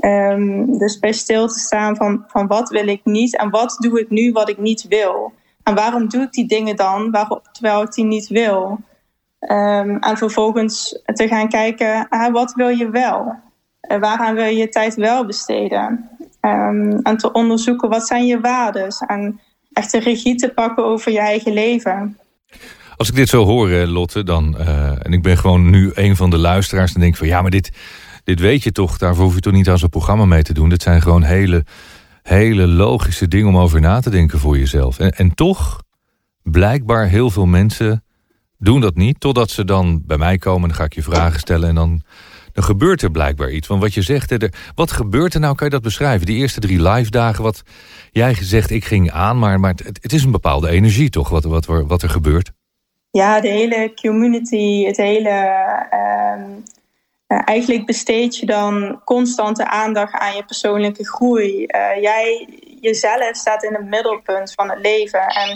Um, 0.00 0.78
dus 0.78 0.98
bij 0.98 1.12
stil 1.12 1.48
te 1.48 1.58
staan 1.58 1.96
van, 1.96 2.24
van 2.26 2.46
wat 2.46 2.68
wil 2.68 2.86
ik 2.86 3.04
niet 3.04 3.36
en 3.36 3.50
wat 3.50 3.76
doe 3.78 4.00
ik 4.00 4.10
nu 4.10 4.32
wat 4.32 4.48
ik 4.48 4.58
niet 4.58 4.86
wil. 4.88 5.32
En 5.62 5.74
waarom 5.74 6.08
doe 6.08 6.22
ik 6.22 6.32
die 6.32 6.46
dingen 6.46 6.76
dan 6.76 7.28
terwijl 7.52 7.82
ik 7.82 7.92
die 7.92 8.04
niet 8.04 8.28
wil? 8.28 8.78
Um, 9.48 9.98
en 9.98 10.16
vervolgens 10.16 11.00
te 11.04 11.28
gaan 11.28 11.48
kijken, 11.48 12.06
ah, 12.08 12.32
wat 12.32 12.52
wil 12.52 12.68
je 12.68 12.90
wel? 12.90 13.34
Uh, 13.90 13.98
waaraan 13.98 14.34
wil 14.34 14.44
je 14.44 14.56
je 14.56 14.68
tijd 14.68 14.94
wel 14.94 15.26
besteden? 15.26 16.10
Um, 16.40 16.98
en 17.02 17.16
te 17.16 17.32
onderzoeken, 17.32 17.88
wat 17.88 18.06
zijn 18.06 18.26
je 18.26 18.40
waarden? 18.40 18.88
En 19.06 19.40
echt 19.72 19.92
de 19.92 19.98
regie 19.98 20.34
te 20.34 20.48
pakken 20.48 20.84
over 20.84 21.12
je 21.12 21.18
eigen 21.18 21.52
leven. 21.52 22.18
Als 22.96 23.08
ik 23.08 23.14
dit 23.14 23.28
zo 23.28 23.44
hoor, 23.44 23.68
Lotte, 23.68 24.24
dan, 24.24 24.56
uh, 24.60 25.06
en 25.06 25.12
ik 25.12 25.22
ben 25.22 25.38
gewoon 25.38 25.70
nu 25.70 25.90
een 25.94 26.16
van 26.16 26.30
de 26.30 26.38
luisteraars... 26.38 26.92
dan 26.92 27.02
denk 27.02 27.16
van, 27.16 27.26
ja, 27.26 27.42
maar 27.42 27.50
dit 27.50 27.70
dit 28.24 28.40
weet 28.40 28.62
je 28.62 28.72
toch, 28.72 28.98
daarvoor 28.98 29.24
hoef 29.24 29.34
je 29.34 29.40
toch 29.40 29.52
niet 29.52 29.68
aan 29.68 29.78
zo'n 29.78 29.88
programma 29.88 30.24
mee 30.24 30.42
te 30.42 30.52
doen. 30.52 30.68
Dit 30.68 30.82
zijn 30.82 31.02
gewoon 31.02 31.22
hele, 31.22 31.64
hele 32.22 32.66
logische 32.66 33.28
dingen 33.28 33.48
om 33.48 33.56
over 33.56 33.80
na 33.80 34.00
te 34.00 34.10
denken 34.10 34.38
voor 34.38 34.58
jezelf. 34.58 34.98
En, 34.98 35.10
en 35.10 35.34
toch, 35.34 35.82
blijkbaar 36.42 37.06
heel 37.06 37.30
veel 37.30 37.46
mensen 37.46 38.04
doen 38.64 38.80
dat 38.80 38.94
niet. 38.94 39.20
Totdat 39.20 39.50
ze 39.50 39.64
dan 39.64 40.02
bij 40.06 40.16
mij 40.16 40.38
komen, 40.38 40.68
dan 40.68 40.76
ga 40.76 40.84
ik 40.84 40.94
je 40.94 41.02
vragen 41.02 41.40
stellen 41.40 41.68
en 41.68 41.74
dan, 41.74 42.02
gebeurt 42.52 43.02
er 43.02 43.10
blijkbaar 43.10 43.50
iets. 43.50 43.68
Want 43.68 43.82
wat 43.82 43.94
je 43.94 44.02
zegt, 44.02 44.30
er, 44.30 44.52
wat 44.74 44.92
gebeurt 44.92 45.34
er 45.34 45.40
nou, 45.40 45.54
kan 45.54 45.66
je 45.66 45.72
dat 45.72 45.82
beschrijven? 45.82 46.26
Die 46.26 46.36
eerste 46.36 46.60
drie 46.60 46.82
live 46.82 47.10
dagen, 47.10 47.42
wat 47.42 47.62
jij 48.10 48.34
gezegd, 48.34 48.70
ik 48.70 48.84
ging 48.84 49.10
aan, 49.10 49.38
maar, 49.38 49.60
maar 49.60 49.70
het, 49.70 49.98
het 50.02 50.12
is 50.12 50.24
een 50.24 50.30
bepaalde 50.30 50.68
energie 50.68 51.10
toch, 51.10 51.28
wat, 51.28 51.44
wat, 51.44 51.66
wat 51.66 52.02
er 52.02 52.10
gebeurt? 52.10 52.52
Ja, 53.10 53.40
de 53.40 53.48
hele 53.48 53.92
community, 53.94 54.84
het 54.84 54.96
hele... 54.96 55.30
Uh 55.92 56.72
uh, 57.28 57.40
eigenlijk 57.44 57.86
besteed 57.86 58.36
je 58.36 58.46
dan 58.46 59.00
constante 59.04 59.68
aandacht 59.68 60.12
aan 60.12 60.36
je 60.36 60.44
persoonlijke 60.44 61.06
groei. 61.06 61.66
Uh, 61.66 62.02
jij 62.02 62.48
jezelf 62.80 63.36
staat 63.36 63.62
in 63.62 63.74
het 63.74 63.84
middelpunt 63.84 64.52
van 64.52 64.70
het 64.70 64.78
leven. 64.78 65.20
En 65.20 65.48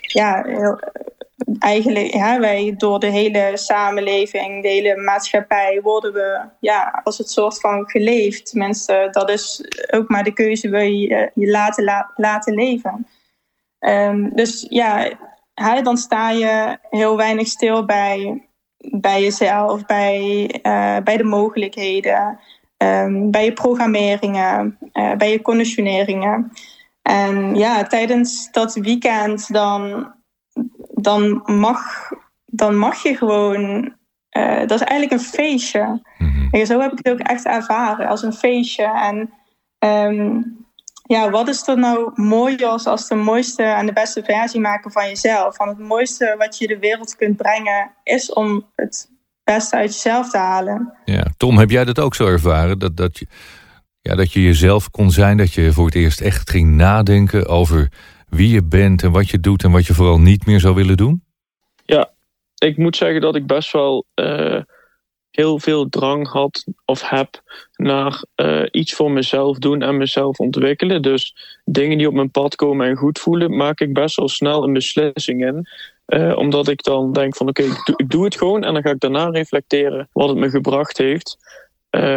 ja, 0.00 0.42
heel, 0.46 0.80
eigenlijk, 1.58 2.14
ja, 2.14 2.40
wij 2.40 2.74
door 2.76 2.98
de 2.98 3.10
hele 3.10 3.50
samenleving, 3.54 4.62
de 4.62 4.68
hele 4.68 4.96
maatschappij, 4.96 5.80
worden 5.82 6.12
we 6.12 6.40
ja, 6.60 7.00
als 7.04 7.18
het 7.18 7.30
soort 7.30 7.60
van 7.60 7.90
geleefd. 7.90 8.54
Mensen, 8.54 9.12
dat 9.12 9.30
is 9.30 9.64
ook 9.90 10.08
maar 10.08 10.24
de 10.24 10.32
keuze, 10.32 10.68
wil 10.68 10.80
je 10.80 11.30
je 11.34 11.50
laten, 11.50 11.84
la, 11.84 12.12
laten 12.16 12.54
leven. 12.54 13.06
Um, 13.78 14.30
dus 14.34 14.66
ja, 14.68 15.10
dan 15.82 15.96
sta 15.96 16.30
je 16.30 16.78
heel 16.90 17.16
weinig 17.16 17.46
stil 17.46 17.84
bij 17.84 18.42
bij 18.90 19.22
jezelf, 19.22 19.86
bij, 19.86 20.48
uh, 20.62 20.96
bij 21.04 21.16
de 21.16 21.24
mogelijkheden, 21.24 22.38
um, 22.76 23.30
bij 23.30 23.44
je 23.44 23.52
programmeringen, 23.52 24.78
uh, 24.92 25.14
bij 25.16 25.30
je 25.30 25.42
conditioneringen. 25.42 26.52
En 27.02 27.54
ja, 27.54 27.82
tijdens 27.82 28.50
dat 28.50 28.74
weekend 28.74 29.52
dan, 29.52 30.12
dan, 30.94 31.42
mag, 31.44 32.10
dan 32.44 32.76
mag 32.76 33.02
je 33.02 33.16
gewoon. 33.16 33.92
Uh, 34.36 34.58
dat 34.58 34.70
is 34.70 34.86
eigenlijk 34.86 35.12
een 35.12 35.28
feestje. 35.28 36.02
Mm 36.18 36.30
-hmm. 36.30 36.48
en 36.50 36.66
zo 36.66 36.80
heb 36.80 36.92
ik 36.92 36.98
het 37.02 37.08
ook 37.08 37.18
echt 37.18 37.46
ervaren 37.46 38.08
als 38.08 38.22
een 38.22 38.32
feestje. 38.32 38.84
En 38.84 39.30
um, 39.78 40.64
ja, 41.06 41.30
wat 41.30 41.48
is 41.48 41.68
er 41.68 41.78
nou 41.78 42.10
mooi 42.14 42.64
als, 42.64 42.86
als 42.86 43.08
de 43.08 43.14
mooiste 43.14 43.62
en 43.62 43.86
de 43.86 43.92
beste 43.92 44.22
versie 44.24 44.60
maken 44.60 44.90
van 44.90 45.08
jezelf? 45.08 45.56
Van 45.56 45.68
het 45.68 45.78
mooiste 45.78 46.34
wat 46.38 46.58
je 46.58 46.66
de 46.66 46.78
wereld 46.78 47.16
kunt 47.16 47.36
brengen 47.36 47.90
is 48.02 48.32
om 48.32 48.66
het 48.74 49.10
beste 49.44 49.76
uit 49.76 49.94
jezelf 49.94 50.30
te 50.30 50.38
halen. 50.38 50.92
Ja, 51.04 51.24
Tom, 51.36 51.58
heb 51.58 51.70
jij 51.70 51.84
dat 51.84 51.98
ook 51.98 52.14
zo 52.14 52.26
ervaren? 52.26 52.78
Dat, 52.78 52.96
dat, 52.96 53.18
je, 53.18 53.26
ja, 54.00 54.14
dat 54.14 54.32
je 54.32 54.42
jezelf 54.42 54.90
kon 54.90 55.10
zijn, 55.10 55.36
dat 55.36 55.52
je 55.52 55.72
voor 55.72 55.86
het 55.86 55.94
eerst 55.94 56.20
echt 56.20 56.50
ging 56.50 56.70
nadenken 56.70 57.46
over 57.46 57.88
wie 58.34 58.48
je 58.48 58.64
bent 58.64 59.02
en 59.02 59.12
wat 59.12 59.28
je 59.28 59.40
doet 59.40 59.64
en 59.64 59.70
wat 59.70 59.86
je 59.86 59.94
vooral 59.94 60.20
niet 60.20 60.46
meer 60.46 60.60
zou 60.60 60.74
willen 60.74 60.96
doen? 60.96 61.22
Ja, 61.84 62.10
ik 62.58 62.76
moet 62.76 62.96
zeggen 62.96 63.20
dat 63.20 63.34
ik 63.34 63.46
best 63.46 63.72
wel 63.72 64.04
uh, 64.14 64.60
heel 65.30 65.58
veel 65.58 65.88
drang 65.88 66.28
had 66.28 66.64
of 66.84 67.08
heb 67.08 67.42
naar 67.76 68.24
uh, 68.36 68.62
iets 68.70 68.92
voor 68.92 69.10
mezelf 69.10 69.58
doen 69.58 69.82
en 69.82 69.96
mezelf 69.96 70.38
ontwikkelen. 70.38 71.02
Dus 71.02 71.36
dingen 71.64 71.98
die 71.98 72.08
op 72.08 72.14
mijn 72.14 72.30
pad 72.30 72.56
komen 72.56 72.88
en 72.88 72.96
goed 72.96 73.18
voelen, 73.18 73.56
maak 73.56 73.80
ik 73.80 73.92
best 73.92 74.16
wel 74.16 74.28
snel 74.28 74.64
een 74.64 74.72
beslissing 74.72 75.46
in. 75.46 75.68
Uh, 76.06 76.36
omdat 76.36 76.68
ik 76.68 76.82
dan 76.82 77.12
denk 77.12 77.36
van 77.36 77.48
oké, 77.48 77.62
ik, 77.96 78.10
doe 78.10 78.24
het 78.24 78.36
gewoon 78.36 78.64
en 78.64 78.72
dan 78.72 78.82
ga 78.82 78.90
ik 78.90 79.00
daarna 79.00 79.28
reflecteren 79.28 80.08
wat 80.12 80.28
het 80.28 80.38
me 80.38 80.50
gebracht 80.50 80.98
heeft. 80.98 81.36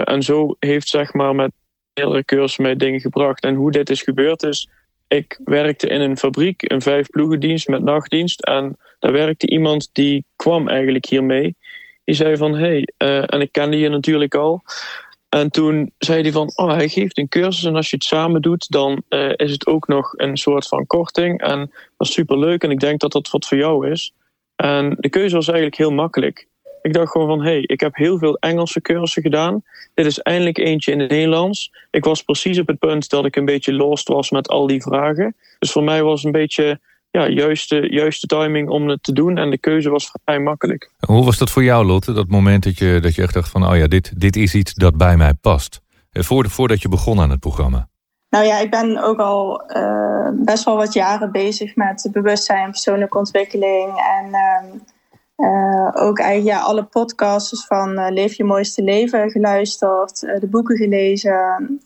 en 0.04 0.24
zo 0.24 0.56
heeft 0.60 0.88
zeg 0.88 1.14
maar 1.14 1.36
met 1.36 1.52
meerdere 1.94 2.26
cursussen 2.26 2.64
mij 2.64 2.76
dingen 2.76 3.00
gebracht. 3.00 3.44
En 3.44 3.56
hoe 3.56 3.72
dit 3.72 3.90
is 3.90 4.02
gebeurd 4.02 4.44
is, 4.44 4.70
ik 5.08 5.40
werkte 5.44 5.88
in 5.88 6.02
een 6.02 6.18
fabriek, 6.18 6.72
een 6.72 6.82
vijf 6.82 7.08
ploegendienst 7.08 7.68
met 7.68 7.84
nachtdienst. 7.84 8.42
En 8.42 8.78
daar 9.00 9.12
werkte 9.12 9.48
iemand 9.48 9.90
die 9.94 10.26
kwam 10.36 10.68
eigenlijk 10.68 11.06
hiermee. 11.06 11.56
Die 12.04 12.16
zei 12.16 12.38
van, 12.38 12.54
hé, 12.54 12.60
hey, 12.60 12.88
uh, 12.98 13.34
en 13.34 13.42
ik 13.42 13.52
kende 13.52 13.78
je 13.78 13.90
natuurlijk 13.90 14.36
al. 14.36 14.64
En 15.30 15.52
toen 15.52 15.92
zei 15.98 16.22
hij 16.22 16.32
van, 16.32 16.52
oh, 16.56 16.72
hij 16.72 16.90
geeft 16.90 17.18
een 17.18 17.28
cursus 17.28 17.64
en 17.64 17.76
als 17.76 17.90
je 17.90 17.96
het 17.96 18.06
samen 18.06 18.42
doet, 18.42 18.72
dan 18.72 19.04
uh, 19.10 19.32
is 19.36 19.52
het 19.52 19.68
ook 19.68 19.88
nog 19.88 20.14
een 20.16 20.38
soort 20.38 20.68
van 20.68 20.86
korting. 20.86 21.42
En 21.42 21.60
dat 21.98 22.08
is 22.08 22.14
superleuk 22.14 22.64
en 22.64 22.72
ik 22.72 22.80
denk 22.80 23.00
dat 23.00 23.12
dat 23.12 23.30
wat 23.30 23.48
voor 23.48 23.58
jou 23.58 23.90
is. 23.90 24.14
En 24.56 24.96
de 25.00 25.10
keuze 25.10 25.36
was 25.36 25.48
eigenlijk 25.48 25.78
heel 25.78 25.92
makkelijk. 25.92 26.48
Ik 26.82 26.94
dacht 26.94 27.12
gewoon 27.12 27.28
van, 27.28 27.42
hé, 27.42 27.52
hey, 27.52 27.62
ik 27.62 27.80
heb 27.80 27.96
heel 27.96 28.18
veel 28.18 28.38
Engelse 28.38 28.82
cursussen 28.82 29.22
gedaan. 29.22 29.64
Dit 29.94 30.06
is 30.06 30.20
eindelijk 30.20 30.58
eentje 30.58 30.92
in 30.92 31.00
het 31.00 31.10
Nederlands. 31.10 31.72
Ik 31.92 32.04
was 32.04 32.22
precies 32.22 32.60
op 32.60 32.68
het 32.68 32.80
punt 32.80 33.10
dat 33.10 33.26
ik 33.26 33.36
een 33.36 33.46
beetje 33.46 33.74
lost 33.74 34.08
was 34.08 34.32
met 34.32 34.48
al 34.48 34.68
die 34.68 34.82
vragen. 34.82 35.36
Dus 35.60 35.72
voor 35.72 35.84
mij 35.84 36.04
was 36.04 36.24
een 36.24 36.32
beetje 36.32 36.80
ja, 37.12 37.28
juiste, 37.28 37.88
juiste 37.90 38.28
timing 38.28 38.70
om 38.70 38.90
het 38.90 39.04
te 39.04 39.14
doen. 39.14 39.38
En 39.38 39.50
de 39.50 39.58
keuze 39.58 39.90
was 39.90 40.12
vrij 40.24 40.40
makkelijk. 40.40 40.92
Hoe 41.00 41.26
was 41.26 41.38
dat 41.38 41.50
voor 41.50 41.64
jou, 41.64 41.86
Lotte? 41.86 42.14
Dat 42.14 42.28
moment 42.28 42.64
dat 42.64 42.78
je, 42.78 43.00
dat 43.02 43.16
je 43.16 43.22
echt 43.22 43.34
dacht 43.34 43.50
van... 43.50 43.68
oh 43.68 43.78
ja, 43.78 43.88
dit, 43.88 44.20
dit 44.20 44.36
is 44.36 44.56
iets 44.56 44.74
dat 44.74 44.98
bij 44.98 45.18
mij 45.18 45.34
past. 45.34 45.82
Eh, 46.12 46.24
voordat 46.24 46.82
je 46.82 46.90
begon 46.90 47.20
aan 47.20 47.30
het 47.30 47.40
programma. 47.40 47.88
Nou 48.30 48.46
ja, 48.46 48.60
ik 48.60 48.70
ben 48.70 49.04
ook 49.04 49.20
al 49.20 49.64
uh, 49.76 50.30
best 50.34 50.64
wel 50.64 50.76
wat 50.76 50.94
jaren 50.94 51.32
bezig 51.32 51.76
met 51.76 52.10
bewustzijn 52.12 52.64
en 52.64 52.72
persoonlijke 52.72 53.18
ontwikkeling. 53.18 53.88
En 53.88 54.28
uh, 54.28 54.80
uh, 55.38 55.90
ook 55.94 56.20
eigenlijk 56.20 56.58
ja, 56.58 56.66
alle 56.66 56.84
podcasts 56.84 57.66
van 57.66 58.00
uh, 58.00 58.08
Leef 58.10 58.34
je 58.34 58.44
mooiste 58.44 58.84
leven 58.84 59.30
geluisterd, 59.30 60.22
uh, 60.22 60.40
de 60.40 60.48
boeken 60.48 60.78
gelezen, 60.78 61.80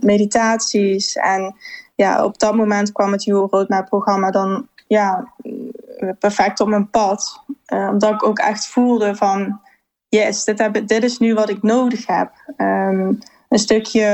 meditaties. 0.00 1.16
En 1.16 1.54
ja, 1.94 2.24
op 2.24 2.38
dat 2.38 2.54
moment 2.54 2.92
kwam 2.92 3.12
het 3.12 3.24
Your 3.24 3.48
Roadmap 3.50 3.86
programma 3.86 4.30
dan 4.30 4.68
ja, 4.86 5.32
perfect 6.18 6.60
op 6.60 6.68
mijn 6.68 6.90
pad. 6.90 7.42
omdat 7.66 8.14
ik 8.14 8.26
ook 8.26 8.38
echt 8.38 8.66
voelde 8.66 9.14
van 9.14 9.60
yes, 10.08 10.44
dit, 10.44 10.58
heb, 10.58 10.86
dit 10.86 11.04
is 11.04 11.18
nu 11.18 11.34
wat 11.34 11.48
ik 11.48 11.62
nodig 11.62 12.06
heb. 12.06 12.32
Um, 12.56 13.18
een 13.48 13.58
stukje 13.58 14.06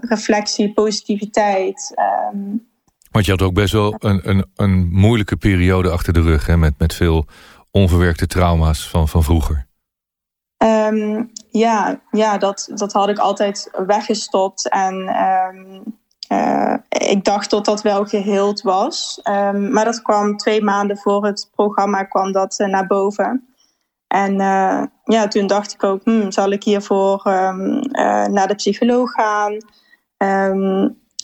reflectie, 0.00 0.72
positiviteit. 0.72 1.94
Um, 2.34 2.66
want 3.10 3.24
je 3.24 3.30
had 3.30 3.42
ook 3.42 3.54
best 3.54 3.72
wel 3.72 3.94
een, 3.98 4.28
een, 4.28 4.46
een 4.56 4.88
moeilijke 4.90 5.36
periode 5.36 5.90
achter 5.90 6.12
de 6.12 6.20
rug, 6.20 6.46
hè, 6.46 6.56
met, 6.56 6.74
met 6.78 6.94
veel 6.94 7.26
onverwerkte 7.70 8.26
trauma's 8.26 8.88
van, 8.88 9.08
van 9.08 9.22
vroeger? 9.22 9.66
Um, 10.64 11.30
ja, 11.50 12.00
ja 12.10 12.38
dat, 12.38 12.70
dat 12.74 12.92
had 12.92 13.08
ik 13.08 13.18
altijd 13.18 13.70
weggestopt. 13.86 14.68
En 14.68 14.94
um, 15.24 15.82
uh, 16.32 16.74
ik 16.88 17.24
dacht 17.24 17.50
dat 17.50 17.64
dat 17.64 17.82
wel 17.82 18.04
geheeld 18.04 18.62
was. 18.62 19.20
Um, 19.24 19.72
maar 19.72 19.84
dat 19.84 20.02
kwam 20.02 20.36
twee 20.36 20.62
maanden 20.62 20.98
voor 20.98 21.24
het 21.24 21.50
programma 21.54 22.04
kwam 22.04 22.32
dat 22.32 22.58
uh, 22.58 22.66
naar 22.66 22.86
boven. 22.86 23.48
En 24.06 24.32
uh, 24.32 24.82
ja, 25.04 25.28
toen 25.28 25.46
dacht 25.46 25.74
ik 25.74 25.84
ook, 25.84 26.04
hmm, 26.04 26.30
zal 26.32 26.50
ik 26.50 26.64
hiervoor 26.64 27.20
naar 28.30 28.48
de 28.48 28.54
psycholoog 28.54 29.10
gaan? 29.10 29.56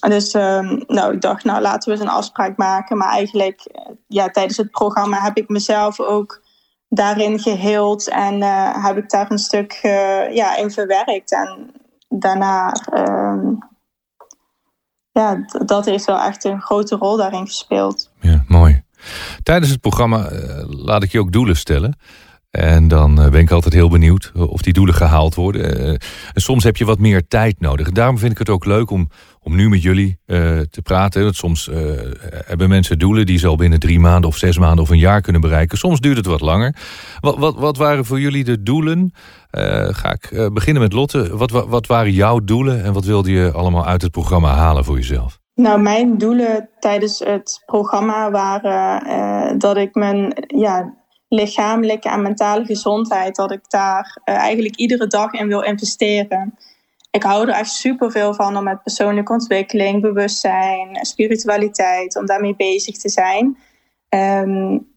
Dus 0.09 0.35
um, 0.35 0.85
nou, 0.87 1.15
ik 1.15 1.21
dacht, 1.21 1.45
nou 1.45 1.61
laten 1.61 1.93
we 1.93 1.99
eens 1.99 2.09
een 2.09 2.17
afspraak 2.17 2.57
maken. 2.57 2.97
Maar 2.97 3.09
eigenlijk, 3.09 3.67
ja, 4.07 4.29
tijdens 4.29 4.57
het 4.57 4.71
programma 4.71 5.23
heb 5.23 5.37
ik 5.37 5.49
mezelf 5.49 6.01
ook 6.01 6.43
daarin 6.89 7.39
geheeld 7.39 8.09
en 8.09 8.41
uh, 8.41 8.85
heb 8.85 8.97
ik 8.97 9.11
daar 9.11 9.31
een 9.31 9.39
stuk 9.39 9.81
uh, 9.83 10.35
ja, 10.35 10.57
in 10.57 10.71
verwerkt. 10.71 11.33
En 11.33 11.73
daarna, 12.09 12.75
uh, 12.93 13.51
ja, 15.11 15.45
dat 15.67 15.85
heeft 15.85 16.05
wel 16.05 16.21
echt 16.21 16.45
een 16.45 16.61
grote 16.61 16.97
rol 16.97 17.17
daarin 17.17 17.47
gespeeld. 17.47 18.11
Ja, 18.21 18.45
mooi. 18.49 18.83
Tijdens 19.43 19.71
het 19.71 19.81
programma 19.81 20.29
laat 20.67 21.03
ik 21.03 21.13
je 21.13 21.21
ook 21.21 21.33
doelen 21.33 21.57
stellen. 21.57 21.99
En 22.51 22.89
dan 22.89 23.15
ben 23.15 23.41
ik 23.41 23.51
altijd 23.51 23.75
heel 23.75 23.89
benieuwd 23.89 24.33
of 24.35 24.63
die 24.63 24.73
doelen 24.73 24.95
gehaald 24.95 25.35
worden. 25.35 25.99
En 26.33 26.41
soms 26.41 26.65
heb 26.65 26.77
je 26.77 26.85
wat 26.85 26.99
meer 26.99 27.29
tijd 27.29 27.61
nodig. 27.61 27.91
Daarom 27.91 28.19
vind 28.19 28.33
ik 28.33 28.39
het 28.39 28.49
ook 28.49 28.65
leuk 28.65 28.91
om 28.91 29.09
om 29.45 29.57
nu 29.57 29.69
met 29.69 29.83
jullie 29.83 30.19
uh, 30.27 30.61
te 30.61 30.83
praten. 30.83 31.23
Dat 31.23 31.35
soms 31.35 31.69
uh, 31.69 31.77
hebben 32.47 32.69
mensen 32.69 32.99
doelen 32.99 33.27
die 33.27 33.39
ze 33.39 33.47
al 33.47 33.57
binnen 33.57 33.79
drie 33.79 34.01
maanden 34.01 34.31
of 34.31 34.37
zes 34.37 34.59
maanden 34.59 34.85
of 34.85 34.91
een 34.91 34.99
jaar 34.99 35.21
kunnen 35.21 35.41
bereiken. 35.41 35.79
Soms 35.79 36.01
duurt 36.01 36.17
het 36.17 36.27
wat 36.27 36.41
langer. 36.41 36.77
Wat, 37.21 37.37
wat, 37.37 37.57
wat 37.57 37.77
waren 37.77 38.05
voor 38.05 38.21
jullie 38.21 38.45
de 38.45 38.63
doelen? 38.63 39.13
Uh, 39.53 39.89
ga 39.91 40.13
ik 40.13 40.51
beginnen 40.53 40.83
met 40.83 40.93
Lotte. 40.93 41.37
Wat, 41.37 41.51
wat, 41.51 41.67
wat, 41.67 41.87
waren 41.87 42.13
jouw 42.13 42.39
doelen 42.39 42.85
en 42.85 42.93
wat 42.93 43.05
wilde 43.05 43.33
je 43.33 43.53
allemaal 43.53 43.87
uit 43.87 44.03
het 44.03 44.11
programma 44.11 44.55
halen 44.55 44.85
voor 44.85 44.97
jezelf? 44.97 45.39
Nou, 45.55 45.81
mijn 45.81 46.19
doelen 46.19 46.69
tijdens 46.79 47.19
het 47.19 47.63
programma 47.67 48.31
waren 48.31 49.59
dat 49.59 49.77
ik 49.77 49.95
mijn 49.95 50.45
ja, 50.47 50.95
lichamelijke 51.29 52.09
en 52.09 52.23
mentale 52.23 52.65
gezondheid, 52.65 53.37
dat 53.37 53.53
ik 53.53 53.61
daar 53.69 54.21
eigenlijk 54.25 54.77
iedere 54.77 55.07
dag 55.07 55.33
in 55.33 55.49
wil 55.49 55.61
investeren 55.61 56.55
ik 57.15 57.23
hou 57.23 57.49
er 57.49 57.55
echt 57.55 57.71
super 57.71 58.11
veel 58.11 58.35
van 58.35 58.57
om 58.57 58.65
met 58.65 58.83
persoonlijke 58.83 59.33
ontwikkeling, 59.33 60.01
bewustzijn, 60.01 60.99
spiritualiteit, 61.07 62.17
om 62.17 62.27
daarmee 62.27 62.57
bezig 62.57 62.99
te 62.99 63.09
zijn. 63.09 63.59
Um, 64.09 64.93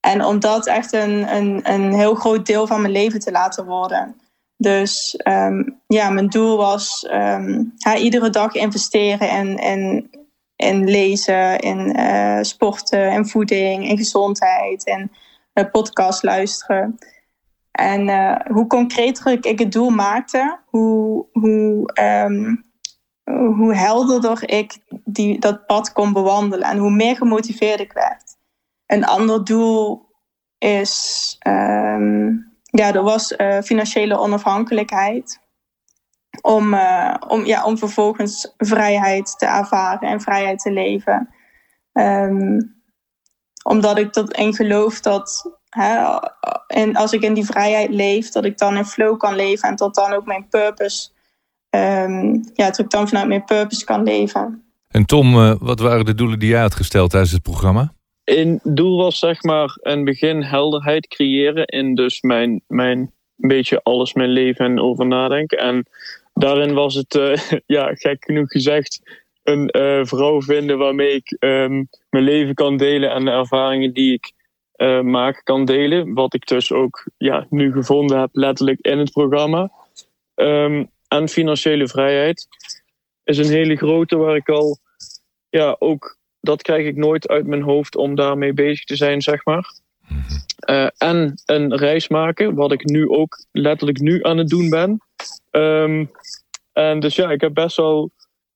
en 0.00 0.24
om 0.24 0.40
dat 0.40 0.66
echt 0.66 0.92
een, 0.92 1.34
een, 1.34 1.60
een 1.72 1.92
heel 1.92 2.14
groot 2.14 2.46
deel 2.46 2.66
van 2.66 2.80
mijn 2.80 2.92
leven 2.92 3.20
te 3.20 3.30
laten 3.30 3.66
worden. 3.66 4.16
Dus 4.56 5.20
um, 5.24 5.80
ja, 5.86 6.10
mijn 6.10 6.28
doel 6.28 6.56
was 6.56 7.08
um, 7.12 7.74
iedere 7.96 8.30
dag 8.30 8.54
investeren 8.54 9.30
in, 9.30 9.56
in, 9.56 10.10
in 10.56 10.84
lezen, 10.90 11.58
in 11.58 11.98
uh, 11.98 12.38
sporten, 12.40 13.12
in 13.12 13.26
voeding, 13.26 13.88
in 13.88 13.96
gezondheid, 13.96 14.86
in 14.86 15.10
uh, 15.54 15.70
podcast 15.70 16.22
luisteren. 16.22 16.98
En 17.78 18.08
uh, 18.08 18.36
hoe 18.46 18.66
concreter 18.66 19.46
ik 19.46 19.58
het 19.58 19.72
doel 19.72 19.90
maakte, 19.90 20.58
hoe, 20.66 21.26
hoe, 21.32 21.90
um, 22.02 22.64
hoe 23.54 23.74
helderder 23.74 24.50
ik 24.50 24.78
die, 25.04 25.40
dat 25.40 25.66
pad 25.66 25.92
kon 25.92 26.12
bewandelen 26.12 26.68
en 26.68 26.78
hoe 26.78 26.90
meer 26.90 27.16
gemotiveerd 27.16 27.80
ik 27.80 27.92
werd. 27.92 28.36
Een 28.86 29.04
ander 29.04 29.44
doel 29.44 30.06
is, 30.58 31.36
um, 31.46 32.52
ja, 32.62 32.94
er 32.94 33.02
was 33.02 33.32
uh, 33.32 33.60
financiële 33.60 34.18
onafhankelijkheid. 34.18 35.40
Om, 36.40 36.74
uh, 36.74 37.14
om, 37.28 37.44
ja, 37.44 37.64
om 37.64 37.78
vervolgens 37.78 38.54
vrijheid 38.56 39.38
te 39.38 39.46
ervaren 39.46 40.08
en 40.08 40.20
vrijheid 40.20 40.58
te 40.58 40.70
leven. 40.70 41.28
Um, 41.92 42.76
omdat 43.62 43.98
ik 43.98 44.16
erin 44.16 44.54
geloof 44.54 45.00
dat 45.00 45.57
Hè, 45.78 46.18
en 46.66 46.96
als 46.96 47.12
ik 47.12 47.22
in 47.22 47.34
die 47.34 47.44
vrijheid 47.44 47.90
leef, 47.90 48.30
dat 48.30 48.44
ik 48.44 48.58
dan 48.58 48.76
in 48.76 48.84
flow 48.84 49.18
kan 49.18 49.36
leven 49.36 49.68
en 49.68 49.76
dat 49.76 49.94
dan 49.94 50.12
ook 50.12 50.26
mijn 50.26 50.48
purpose, 50.48 51.08
um, 51.70 52.44
ja, 52.54 52.66
dat 52.66 52.78
ik 52.78 52.90
dan 52.90 53.08
vanuit 53.08 53.28
mijn 53.28 53.44
purpose 53.44 53.84
kan 53.84 54.02
leven. 54.02 54.62
En 54.88 55.04
Tom, 55.04 55.34
uh, 55.34 55.54
wat 55.58 55.80
waren 55.80 56.04
de 56.04 56.14
doelen 56.14 56.38
die 56.38 56.48
jij 56.48 56.60
had 56.60 56.74
gesteld 56.74 57.10
tijdens 57.10 57.32
het 57.32 57.42
programma? 57.42 57.92
Een 58.24 58.60
doel 58.62 58.96
was 58.96 59.18
zeg 59.18 59.42
maar 59.42 59.78
een 59.82 60.04
begin 60.04 60.42
helderheid 60.42 61.08
creëren 61.08 61.64
in 61.64 61.94
dus 61.94 62.20
mijn, 62.20 62.62
mijn 62.66 62.98
een 63.38 63.48
beetje 63.48 63.80
alles 63.82 64.12
mijn 64.12 64.30
leven 64.30 64.64
en 64.64 64.80
over 64.80 65.06
nadenken. 65.06 65.58
En 65.58 65.86
daarin 66.34 66.74
was 66.74 66.94
het, 66.94 67.14
uh, 67.14 67.36
ja, 67.76 67.94
gek 67.94 68.24
genoeg 68.24 68.50
gezegd, 68.50 69.00
een 69.42 69.68
uh, 69.76 70.04
vrouw 70.04 70.42
vinden 70.42 70.78
waarmee 70.78 71.12
ik 71.14 71.36
um, 71.40 71.88
mijn 72.10 72.24
leven 72.24 72.54
kan 72.54 72.76
delen 72.76 73.10
en 73.10 73.24
de 73.24 73.30
ervaringen 73.30 73.92
die 73.92 74.12
ik 74.12 74.32
uh, 74.78 75.00
maak, 75.00 75.40
kan 75.44 75.64
delen. 75.64 76.14
Wat 76.14 76.34
ik 76.34 76.46
dus 76.46 76.72
ook 76.72 77.04
ja, 77.16 77.46
nu 77.50 77.72
gevonden 77.72 78.20
heb, 78.20 78.28
letterlijk 78.32 78.80
in 78.80 78.98
het 78.98 79.10
programma. 79.10 79.70
Um, 80.34 80.90
en 81.08 81.28
financiële 81.28 81.88
vrijheid. 81.88 82.48
is 83.24 83.38
een 83.38 83.52
hele 83.52 83.76
grote 83.76 84.16
waar 84.16 84.36
ik 84.36 84.48
al, 84.48 84.78
ja, 85.48 85.76
ook 85.78 86.18
dat 86.40 86.62
krijg 86.62 86.86
ik 86.86 86.96
nooit 86.96 87.28
uit 87.28 87.46
mijn 87.46 87.62
hoofd 87.62 87.96
om 87.96 88.14
daarmee 88.14 88.52
bezig 88.52 88.84
te 88.84 88.96
zijn, 88.96 89.22
zeg 89.22 89.44
maar. 89.44 89.72
Uh, 90.70 90.88
en 90.96 91.42
een 91.44 91.76
reis 91.76 92.08
maken, 92.08 92.54
wat 92.54 92.72
ik 92.72 92.84
nu 92.84 93.08
ook 93.08 93.44
letterlijk 93.52 93.98
nu 93.98 94.22
aan 94.22 94.38
het 94.38 94.48
doen 94.48 94.68
ben. 94.68 95.00
Um, 95.50 96.10
en 96.72 97.00
dus 97.00 97.16
ja, 97.16 97.30
ik 97.30 97.40
heb 97.40 97.54
best 97.54 97.76
wel 97.76 98.10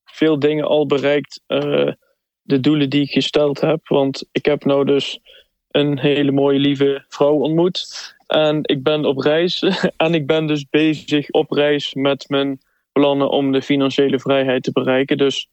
veel 0.05 0.39
dingen 0.39 0.65
al 0.65 0.85
bereikt. 0.85 1.41
Uh, 1.47 1.91
de 2.41 2.59
doelen 2.59 2.89
die 2.89 3.01
ik 3.01 3.11
gesteld 3.11 3.61
heb. 3.61 3.87
Want 3.87 4.25
ik 4.31 4.45
heb 4.45 4.65
nou 4.65 4.85
dus 4.85 5.19
een 5.73 5.99
hele 5.99 6.31
mooie, 6.31 6.59
lieve 6.59 7.05
vrouw 7.07 7.33
ontmoet. 7.33 8.15
En 8.27 8.59
ik 8.61 8.83
ben 8.83 9.05
op 9.05 9.17
reis. 9.17 9.63
En 9.97 10.13
ik 10.13 10.27
ben 10.27 10.47
dus 10.47 10.69
bezig 10.69 11.29
op 11.29 11.51
reis 11.51 11.93
met 11.93 12.29
mijn 12.29 12.61
plannen 12.91 13.29
om 13.29 13.51
de 13.51 13.61
financiële 13.61 14.19
vrijheid 14.19 14.63
te 14.63 14.71
bereiken. 14.71 15.17
Dus 15.17 15.49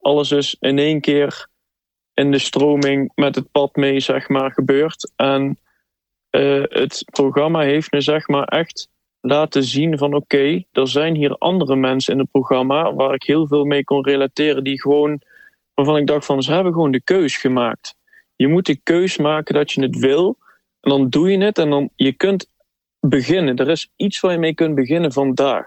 alles 0.00 0.30
is 0.30 0.56
in 0.60 0.78
één 0.78 1.00
keer 1.00 1.46
in 2.14 2.30
de 2.30 2.38
stroming 2.38 3.12
met 3.14 3.34
het 3.34 3.50
pad 3.50 3.76
mee, 3.76 4.00
zeg 4.00 4.28
maar, 4.28 4.52
gebeurd. 4.52 5.12
En 5.16 5.58
uh, 6.30 6.62
het 6.68 7.04
programma 7.12 7.60
heeft 7.60 7.92
me, 7.92 8.00
zeg 8.00 8.28
maar, 8.28 8.44
echt 8.44 8.88
laten 9.20 9.64
zien 9.64 9.98
van 9.98 10.14
oké, 10.14 10.62
er 10.72 10.88
zijn 10.88 11.14
hier 11.14 11.36
andere 11.38 11.76
mensen 11.76 12.12
in 12.12 12.18
het 12.18 12.30
programma 12.30 12.94
waar 12.94 13.14
ik 13.14 13.22
heel 13.22 13.46
veel 13.46 13.64
mee 13.64 13.84
kon 13.84 14.04
relateren, 14.04 14.64
die 14.64 14.80
gewoon, 14.80 15.20
waarvan 15.74 15.96
ik 15.96 16.06
dacht 16.06 16.24
van 16.24 16.42
ze 16.42 16.52
hebben 16.52 16.72
gewoon 16.72 16.90
de 16.90 17.02
keus 17.02 17.36
gemaakt. 17.36 17.94
Je 18.42 18.48
moet 18.48 18.66
de 18.66 18.76
keus 18.82 19.16
maken 19.16 19.54
dat 19.54 19.72
je 19.72 19.82
het 19.82 19.98
wil 19.98 20.38
en 20.80 20.90
dan 20.90 21.08
doe 21.08 21.30
je 21.30 21.38
het 21.44 21.58
en 21.58 21.70
dan 21.70 21.90
je 21.96 22.12
kunt 22.12 22.50
beginnen. 23.00 23.56
Er 23.56 23.68
is 23.68 23.92
iets 23.96 24.20
waar 24.20 24.32
je 24.32 24.38
mee 24.38 24.54
kunt 24.54 24.74
beginnen 24.74 25.12
vandaag. 25.12 25.66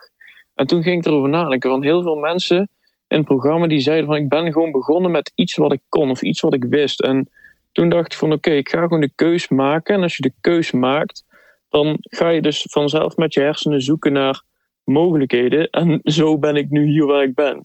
En 0.56 0.68
toen 0.68 0.84
ging 0.84 0.98
ik 1.00 1.06
erover 1.06 1.30
nadenken 1.30 1.70
van 1.70 1.84
heel 1.84 2.02
veel 2.02 2.16
mensen 2.16 2.70
in 3.08 3.18
het 3.18 3.26
programma 3.26 3.68
die 3.68 3.80
zeiden 3.80 4.06
van 4.06 4.16
ik 4.16 4.30
ben 4.30 4.52
gewoon 4.52 4.72
begonnen 4.72 5.12
met 5.12 5.32
iets 5.36 5.56
wat 5.56 5.72
ik 5.72 5.82
kon 5.90 6.10
of 6.10 6.22
iets 6.22 6.42
wat 6.42 6.54
ik 6.54 6.64
wist. 6.64 7.02
En 7.02 7.30
toen 7.72 7.90
dacht 7.90 8.14
ik 8.14 8.20
van 8.20 8.32
oké, 8.32 8.52
ik 8.52 8.70
ga 8.70 8.82
gewoon 8.82 9.02
de 9.02 9.12
keus 9.16 9.48
maken. 9.48 9.96
En 9.96 10.02
als 10.02 10.16
je 10.16 10.22
de 10.22 10.34
keus 10.42 10.72
maakt, 10.72 11.26
dan 11.70 11.98
ga 12.00 12.30
je 12.30 12.42
dus 12.42 12.66
vanzelf 12.70 13.16
met 13.16 13.34
je 13.34 13.42
hersenen 13.42 13.82
zoeken 13.82 14.14
naar 14.14 14.44
mogelijkheden. 14.84 15.70
En 15.70 16.00
zo 16.04 16.40
ben 16.40 16.56
ik 16.56 16.70
nu 16.70 16.86
hier 16.86 17.06
waar 17.06 17.24
ik 17.24 17.36
ben. 17.36 17.64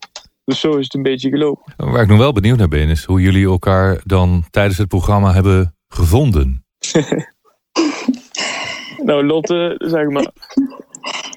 Dus 0.51 0.61
zo 0.61 0.77
is 0.77 0.85
het 0.85 0.95
een 0.95 1.03
beetje 1.03 1.31
gelopen. 1.31 1.73
Waar 1.77 2.03
ik 2.03 2.09
nog 2.09 2.19
wel 2.19 2.33
benieuwd 2.33 2.59
naar 2.59 2.69
ben, 2.69 2.89
is 2.89 3.05
hoe 3.05 3.21
jullie 3.21 3.47
elkaar 3.47 4.01
dan 4.05 4.45
tijdens 4.51 4.79
het 4.79 4.89
programma 4.89 5.33
hebben 5.33 5.77
gevonden. 5.89 6.65
nou, 9.09 9.27
Lotte, 9.27 9.75
zeg 9.79 10.09
maar. 10.09 10.31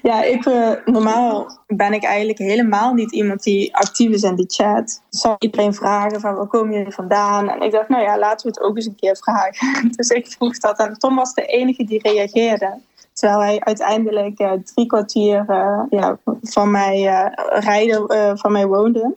Ja, 0.02 0.22
ik, 0.22 0.46
uh, 0.46 0.70
normaal 0.84 1.58
ben 1.66 1.92
ik 1.92 2.04
eigenlijk 2.04 2.38
helemaal 2.38 2.94
niet 2.94 3.12
iemand 3.12 3.42
die 3.42 3.76
actief 3.76 4.10
is 4.10 4.22
in 4.22 4.36
de 4.36 4.44
chat. 4.46 5.02
Ik 5.10 5.18
zal 5.18 5.36
iedereen 5.38 5.74
vragen 5.74 6.20
van 6.20 6.34
waar 6.34 6.46
komen 6.46 6.76
jullie 6.76 6.92
vandaan? 6.92 7.50
En 7.50 7.62
ik 7.62 7.72
dacht, 7.72 7.88
nou 7.88 8.02
ja, 8.02 8.18
laten 8.18 8.46
we 8.46 8.52
het 8.54 8.68
ook 8.68 8.76
eens 8.76 8.86
een 8.86 8.96
keer 8.96 9.16
vragen. 9.16 9.90
Dus 9.96 10.08
ik 10.08 10.26
vroeg 10.26 10.58
dat 10.58 10.78
en 10.78 10.98
Tom 10.98 11.16
was 11.16 11.34
de 11.34 11.46
enige 11.46 11.84
die 11.84 12.00
reageerde. 12.02 12.80
Terwijl 13.24 13.42
hij 13.42 13.60
uiteindelijk 13.60 14.40
uh, 14.40 14.52
drie 14.52 14.86
kwartier 14.86 15.44
uh, 15.48 15.82
ja, 15.88 16.18
van 16.42 16.70
mij 16.70 17.02
rijden 17.48 18.38
van 18.38 18.52
mij 18.52 18.66
woonde. 18.66 19.16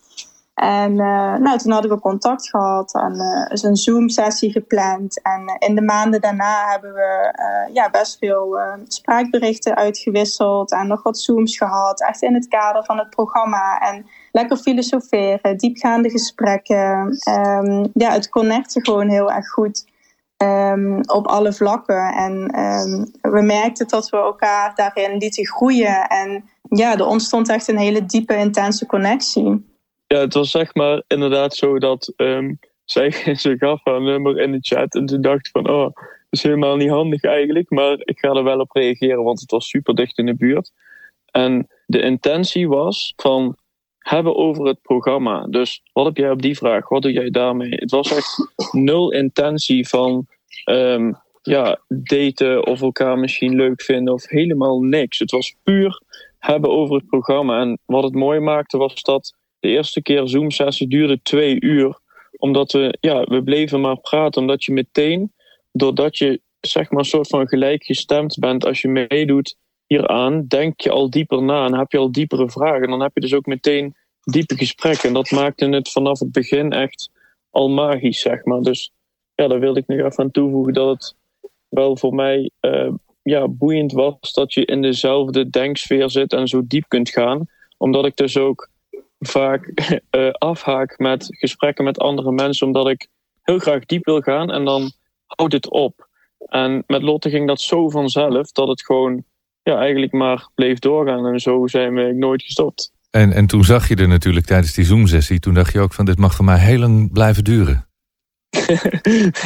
En 0.53 0.91
uh, 0.91 1.35
nou, 1.35 1.57
toen 1.57 1.71
hadden 1.71 1.91
we 1.91 1.99
contact 1.99 2.49
gehad 2.49 2.93
en 2.93 3.13
uh, 3.13 3.51
is 3.51 3.63
een 3.63 3.75
Zoom-sessie 3.75 4.51
gepland. 4.51 5.21
En 5.21 5.41
uh, 5.41 5.69
in 5.69 5.75
de 5.75 5.81
maanden 5.81 6.21
daarna 6.21 6.69
hebben 6.69 6.93
we 6.93 7.33
ja, 7.73 7.89
best 7.89 8.17
veel 8.17 8.57
spraakberichten 8.87 9.75
uitgewisseld 9.75 10.71
en 10.71 10.87
nog 10.87 11.03
wat 11.03 11.19
Zooms 11.19 11.57
gehad. 11.57 12.01
Echt 12.01 12.21
in 12.21 12.33
het 12.33 12.47
kader 12.47 12.85
van 12.85 12.97
het 12.97 13.09
programma. 13.09 13.79
En 13.79 14.05
lekker 14.31 14.57
filosoferen, 14.57 15.57
diepgaande 15.57 16.09
gesprekken. 16.09 17.17
Um, 17.29 17.89
ja, 17.93 18.11
het 18.11 18.29
connecten 18.29 18.85
gewoon 18.85 19.09
heel 19.09 19.31
erg 19.31 19.49
goed. 19.49 19.85
Um, 20.43 20.99
op 21.09 21.27
alle 21.27 21.53
vlakken. 21.53 22.13
En 22.13 22.59
um, 22.59 23.11
we 23.21 23.41
merkten 23.41 23.87
dat 23.87 24.09
we 24.09 24.17
elkaar 24.17 24.75
daarin 24.75 25.17
lieten 25.17 25.45
groeien. 25.45 26.07
En 26.07 26.49
ja, 26.69 26.97
er 26.97 27.05
ontstond 27.05 27.49
echt 27.49 27.67
een 27.67 27.77
hele 27.77 28.05
diepe, 28.05 28.35
intense 28.35 28.85
connectie 28.85 29.65
ja, 30.07 30.19
het 30.19 30.33
was 30.33 30.51
zeg 30.51 30.73
maar 30.73 31.03
inderdaad 31.07 31.55
zo 31.55 31.79
dat 31.79 32.13
um, 32.17 32.59
zij 32.85 33.11
ze 33.35 33.57
gaf 33.57 33.81
haar 33.83 34.01
nummer 34.01 34.39
in 34.39 34.51
de 34.51 34.57
chat. 34.61 34.95
En 34.95 35.05
toen 35.05 35.21
dacht 35.21 35.49
van, 35.49 35.69
oh, 35.69 35.83
dat 35.83 35.95
is 36.29 36.43
helemaal 36.43 36.75
niet 36.75 36.89
handig 36.89 37.23
eigenlijk. 37.23 37.69
Maar 37.69 37.97
ik 37.99 38.19
ga 38.19 38.29
er 38.29 38.43
wel 38.43 38.59
op 38.59 38.71
reageren, 38.71 39.23
want 39.23 39.39
het 39.39 39.51
was 39.51 39.67
super 39.67 39.95
dicht 39.95 40.17
in 40.17 40.25
de 40.25 40.35
buurt. 40.35 40.71
En 41.31 41.67
de 41.85 42.01
intentie 42.01 42.67
was 42.67 43.13
van 43.15 43.57
hebben 44.09 44.35
over 44.35 44.65
het 44.65 44.81
programma. 44.81 45.47
Dus 45.47 45.81
wat 45.93 46.05
heb 46.05 46.17
jij 46.17 46.31
op 46.31 46.41
die 46.41 46.57
vraag? 46.57 46.89
Wat 46.89 47.01
doe 47.01 47.11
jij 47.11 47.29
daarmee? 47.29 47.69
Het 47.69 47.91
was 47.91 48.15
echt 48.15 48.49
nul 48.71 49.11
intentie 49.11 49.87
van 49.87 50.27
um, 50.69 51.17
ja, 51.41 51.79
daten 51.87 52.65
of 52.65 52.81
elkaar 52.81 53.17
misschien 53.17 53.55
leuk 53.55 53.81
vinden 53.81 54.13
of 54.13 54.27
helemaal 54.27 54.79
niks. 54.79 55.19
Het 55.19 55.31
was 55.31 55.55
puur 55.63 56.01
hebben 56.39 56.69
over 56.69 56.95
het 56.95 57.07
programma. 57.07 57.61
En 57.61 57.79
wat 57.85 58.03
het 58.03 58.13
mooi 58.13 58.39
maakte 58.39 58.77
was 58.77 59.01
dat 59.01 59.35
de 59.59 59.67
eerste 59.67 60.01
keer 60.01 60.27
Zoom-sessie 60.27 60.87
duurde 60.87 61.21
twee 61.21 61.61
uur. 61.61 61.99
Omdat 62.37 62.71
we, 62.71 62.97
ja, 62.99 63.23
we 63.23 63.43
bleven 63.43 63.81
maar 63.81 63.99
praten. 63.99 64.41
Omdat 64.41 64.63
je 64.63 64.73
meteen, 64.73 65.33
doordat 65.71 66.17
je 66.17 66.41
zeg 66.59 66.89
maar 66.89 66.99
een 66.99 67.05
soort 67.05 67.27
van 67.27 67.47
gelijkgestemd 67.47 68.37
bent 68.39 68.65
als 68.65 68.81
je 68.81 68.87
meedoet 68.87 69.55
hieraan, 69.87 70.45
denk 70.47 70.79
je 70.79 70.89
al 70.89 71.09
dieper 71.09 71.43
na 71.43 71.65
en 71.65 71.77
heb 71.77 71.91
je 71.91 71.97
al 71.97 72.11
diepere 72.11 72.49
vragen. 72.49 72.83
En 72.83 72.89
dan 72.89 73.01
heb 73.01 73.11
je 73.13 73.21
dus 73.21 73.33
ook 73.33 73.45
meteen 73.45 73.95
diepe 74.21 74.55
gesprekken. 74.55 75.07
En 75.07 75.13
dat 75.13 75.31
maakte 75.31 75.69
het 75.69 75.91
vanaf 75.91 76.19
het 76.19 76.31
begin 76.31 76.71
echt 76.71 77.09
al 77.49 77.69
magisch, 77.69 78.19
zeg 78.19 78.45
maar. 78.45 78.61
Dus 78.61 78.91
ja, 79.35 79.47
daar 79.47 79.59
wilde 79.59 79.79
ik 79.79 79.87
nog 79.87 79.97
even 79.97 80.23
aan 80.23 80.31
toevoegen 80.31 80.73
dat 80.73 80.89
het 80.89 81.15
wel 81.67 81.97
voor 81.97 82.13
mij 82.13 82.49
uh, 82.61 82.89
ja, 83.21 83.47
boeiend 83.47 83.91
was 83.91 84.33
dat 84.33 84.53
je 84.53 84.65
in 84.65 84.81
dezelfde 84.81 85.49
denksfeer 85.49 86.09
zit 86.09 86.33
en 86.33 86.47
zo 86.47 86.61
diep 86.65 86.85
kunt 86.87 87.09
gaan. 87.09 87.45
Omdat 87.77 88.05
ik 88.05 88.15
dus 88.15 88.37
ook 88.37 88.69
vaak 89.19 89.73
uh, 90.11 90.29
afhaak 90.51 90.97
met 90.97 91.27
gesprekken 91.29 91.83
met 91.83 91.99
andere 91.99 92.31
mensen, 92.31 92.67
omdat 92.67 92.87
ik 92.87 93.07
heel 93.41 93.59
graag 93.59 93.85
diep 93.85 94.05
wil 94.05 94.21
gaan 94.21 94.51
en 94.51 94.65
dan 94.65 94.91
houdt 95.25 95.53
het 95.53 95.69
op. 95.69 96.07
En 96.37 96.83
met 96.87 97.01
Lotte 97.01 97.29
ging 97.29 97.47
dat 97.47 97.61
zo 97.61 97.89
vanzelf 97.89 98.51
dat 98.51 98.67
het 98.67 98.85
gewoon 98.85 99.23
ja, 99.67 99.77
eigenlijk 99.77 100.11
maar 100.11 100.47
bleef 100.55 100.79
doorgaan. 100.79 101.25
En 101.25 101.39
zo 101.39 101.67
zijn 101.67 101.93
we 101.93 102.13
nooit 102.13 102.43
gestopt. 102.43 102.91
En, 103.11 103.33
en 103.33 103.45
toen 103.45 103.63
zag 103.63 103.87
je 103.87 103.95
er 103.95 104.07
natuurlijk 104.07 104.45
tijdens 104.45 104.73
die 104.73 104.85
Zoom-sessie, 104.85 105.39
toen 105.39 105.53
dacht 105.53 105.73
je 105.73 105.79
ook 105.79 105.93
van 105.93 106.05
dit 106.05 106.17
mag 106.17 106.35
voor 106.35 106.45
mij 106.45 106.59
heel 106.59 106.79
lang 106.79 107.11
blijven 107.11 107.43
duren. 107.43 107.87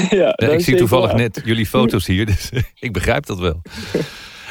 ja, 0.10 0.38
ik 0.38 0.62
zie 0.62 0.76
toevallig 0.76 1.14
net 1.14 1.42
jullie 1.46 1.66
foto's 1.66 2.06
hier, 2.06 2.26
dus 2.26 2.52
ik 2.80 2.94
begrijp 2.94 3.26
dat 3.26 3.40
wel. 3.40 3.62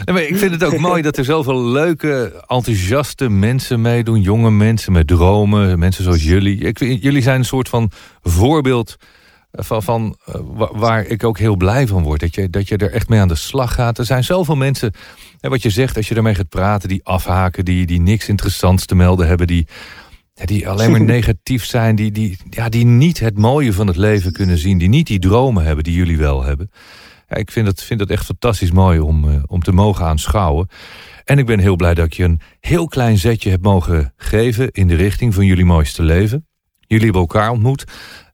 ik 0.05 0.37
vind 0.37 0.51
het 0.51 0.65
ook 0.65 0.79
mooi 0.89 1.03
dat 1.03 1.17
er 1.17 1.25
zoveel 1.25 1.65
leuke, 1.65 2.45
enthousiaste 2.47 3.29
mensen 3.29 3.81
meedoen. 3.81 4.21
Jonge 4.21 4.51
mensen 4.51 4.93
met 4.93 5.07
dromen, 5.07 5.79
mensen 5.79 6.05
zoals 6.05 6.23
jullie. 6.23 6.59
Ik, 6.59 6.79
jullie 6.79 7.23
zijn 7.23 7.39
een 7.39 7.45
soort 7.45 7.69
van 7.69 7.91
voorbeeld 8.23 8.97
van, 9.53 9.83
van 9.83 10.17
eh, 10.25 10.41
waar 10.73 11.07
ik 11.07 11.25
ook 11.25 11.39
heel 11.39 11.57
blij 11.57 11.87
van 11.87 12.03
word. 12.03 12.21
Dat 12.21 12.35
je, 12.35 12.51
dat 12.51 12.69
je 12.69 12.77
er 12.77 12.93
echt 12.93 13.09
mee 13.09 13.21
aan 13.21 13.29
de 13.29 13.35
slag 13.35 13.75
gaat. 13.75 13.99
Er 13.99 14.05
zijn 14.05 14.25
zoveel 14.25 14.57
mensen, 14.57 14.93
wat 15.41 15.63
je 15.63 15.71
zegt, 15.71 15.97
als 15.97 16.09
je 16.09 16.15
ermee 16.15 16.35
gaat 16.35 16.49
praten... 16.49 16.89
die 16.89 17.05
afhaken, 17.05 17.65
die, 17.65 17.87
die 17.87 18.01
niks 18.01 18.29
interessants 18.29 18.87
te 18.87 18.95
melden 18.95 19.27
hebben... 19.27 19.47
die, 19.47 19.67
die 20.35 20.69
alleen 20.69 20.91
maar 20.91 21.05
negatief 21.17 21.65
zijn, 21.65 21.97
die, 21.97 22.13
die, 22.13 22.39
ja, 22.51 22.69
die 22.69 22.85
niet 22.85 23.21
het 23.21 23.39
mooie 23.39 23.73
van 23.73 23.87
het 23.87 23.97
leven 23.97 24.33
kunnen 24.33 24.59
zien... 24.59 24.79
die 24.79 24.89
niet 24.89 25.07
die 25.07 25.19
dromen 25.19 25.65
hebben 25.65 25.85
die 25.85 25.95
jullie 25.95 26.19
wel 26.19 26.43
hebben... 26.43 26.71
Ja, 27.29 27.37
ik 27.37 27.51
vind 27.51 27.67
het, 27.67 27.83
vind 27.83 28.01
het 28.01 28.11
echt 28.11 28.25
fantastisch 28.25 28.71
mooi 28.71 29.01
om, 29.01 29.25
uh, 29.25 29.35
om 29.47 29.63
te 29.63 29.73
mogen 29.73 30.05
aanschouwen. 30.05 30.69
En 31.25 31.39
ik 31.39 31.47
ben 31.47 31.59
heel 31.59 31.77
blij 31.77 31.95
dat 31.95 32.07
ik 32.07 32.13
je 32.13 32.25
een 32.25 32.41
heel 32.61 32.87
klein 32.87 33.19
zetje 33.19 33.51
hebt 33.51 33.63
mogen 33.63 34.13
geven... 34.17 34.71
in 34.71 34.89
de 34.89 34.95
richting 34.95 35.35
van 35.35 35.47
jullie 35.47 35.65
mooiste 35.65 36.03
leven. 36.03 36.47
Jullie 36.87 37.05
hebben 37.05 37.23
elkaar 37.23 37.51
ontmoet, 37.51 37.85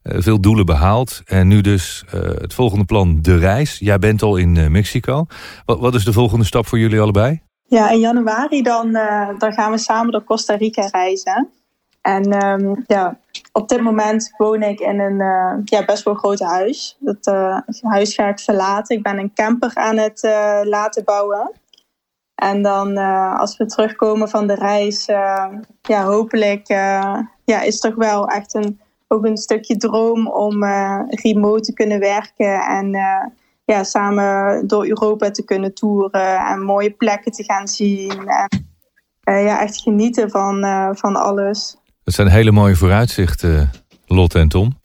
veel 0.09 0.40
doelen 0.40 0.66
behaald. 0.66 1.23
En 1.25 1.49
nu 1.49 1.61
dus 1.61 2.05
uh, 2.14 2.21
het 2.21 2.55
volgende 2.55 2.85
plan, 2.85 3.19
de 3.23 3.38
reis. 3.38 3.79
Jij 3.79 3.99
bent 3.99 4.23
al 4.23 4.37
in 4.37 4.73
Mexico. 4.73 5.27
Wat, 5.64 5.79
wat 5.79 5.95
is 5.95 6.05
de 6.05 6.12
volgende 6.12 6.45
stap 6.45 6.66
voor 6.66 6.79
jullie 6.79 7.01
allebei? 7.01 7.42
Ja, 7.69 7.90
in 7.90 7.99
januari 7.99 8.62
dan, 8.62 8.92
dan 9.38 9.53
gaan 9.53 9.71
we 9.71 9.79
samen 9.79 10.12
door 10.12 10.25
Costa 10.25 10.55
Rica 10.55 10.88
reizen. 10.90 11.49
En 12.01 12.45
um, 12.45 12.85
ja, 12.87 13.19
op 13.53 13.69
dit 13.69 13.81
moment 13.81 14.33
woon 14.37 14.62
ik 14.62 14.81
in 14.81 15.01
een 15.01 15.19
ja, 15.64 15.85
best 15.85 16.05
wel 16.05 16.14
groot 16.14 16.40
huis. 16.40 16.97
Dat 17.01 17.35
huis 17.83 18.14
ga 18.14 18.29
ik 18.29 18.38
verlaten. 18.38 18.97
Ik 18.97 19.03
ben 19.03 19.19
een 19.19 19.33
camper 19.35 19.75
aan 19.75 19.97
het 19.97 20.21
laten 20.62 21.05
bouwen. 21.05 21.53
En 22.35 22.62
dan 22.62 22.97
als 23.38 23.57
we 23.57 23.66
terugkomen 23.66 24.29
van 24.29 24.47
de 24.47 24.55
reis, 24.55 25.05
ja, 25.83 26.05
hopelijk 26.05 26.66
ja, 27.45 27.62
is 27.62 27.79
toch 27.79 27.95
wel 27.95 28.29
echt 28.29 28.55
een, 28.55 28.81
ook 29.09 29.25
een 29.25 29.37
stukje 29.37 29.77
droom 29.77 30.29
om 30.29 30.64
remote 31.09 31.61
te 31.61 31.73
kunnen 31.73 31.99
werken. 31.99 32.61
En 32.61 32.90
ja, 33.64 33.85
samen 33.85 34.66
door 34.66 34.87
Europa 34.87 35.31
te 35.31 35.45
kunnen 35.45 35.75
toeren 35.75 36.37
en 36.37 36.61
mooie 36.61 36.90
plekken 36.90 37.33
te 37.33 37.45
gaan 37.45 37.69
zien. 37.69 38.29
En 39.23 39.42
ja, 39.42 39.61
echt 39.61 39.81
genieten 39.81 40.31
van, 40.31 40.61
van 40.97 41.16
alles. 41.16 41.77
Dat 42.05 42.14
zijn 42.14 42.29
hele 42.29 42.53
mooie 42.53 42.77
vooruitzichten, 42.77 43.71
Lotte 44.07 44.38
en 44.38 44.49
Tom. 44.49 44.81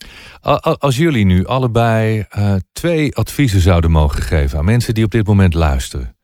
Als 0.61 0.97
jullie 0.97 1.25
nu 1.25 1.45
allebei 1.45 2.25
uh, 2.37 2.55
twee 2.71 3.15
adviezen 3.15 3.61
zouden 3.61 3.91
mogen 3.91 4.21
geven 4.21 4.57
aan 4.57 4.65
mensen 4.65 4.93
die 4.93 5.03
op 5.03 5.11
dit 5.11 5.27
moment 5.27 5.53
luisteren, 5.53 6.15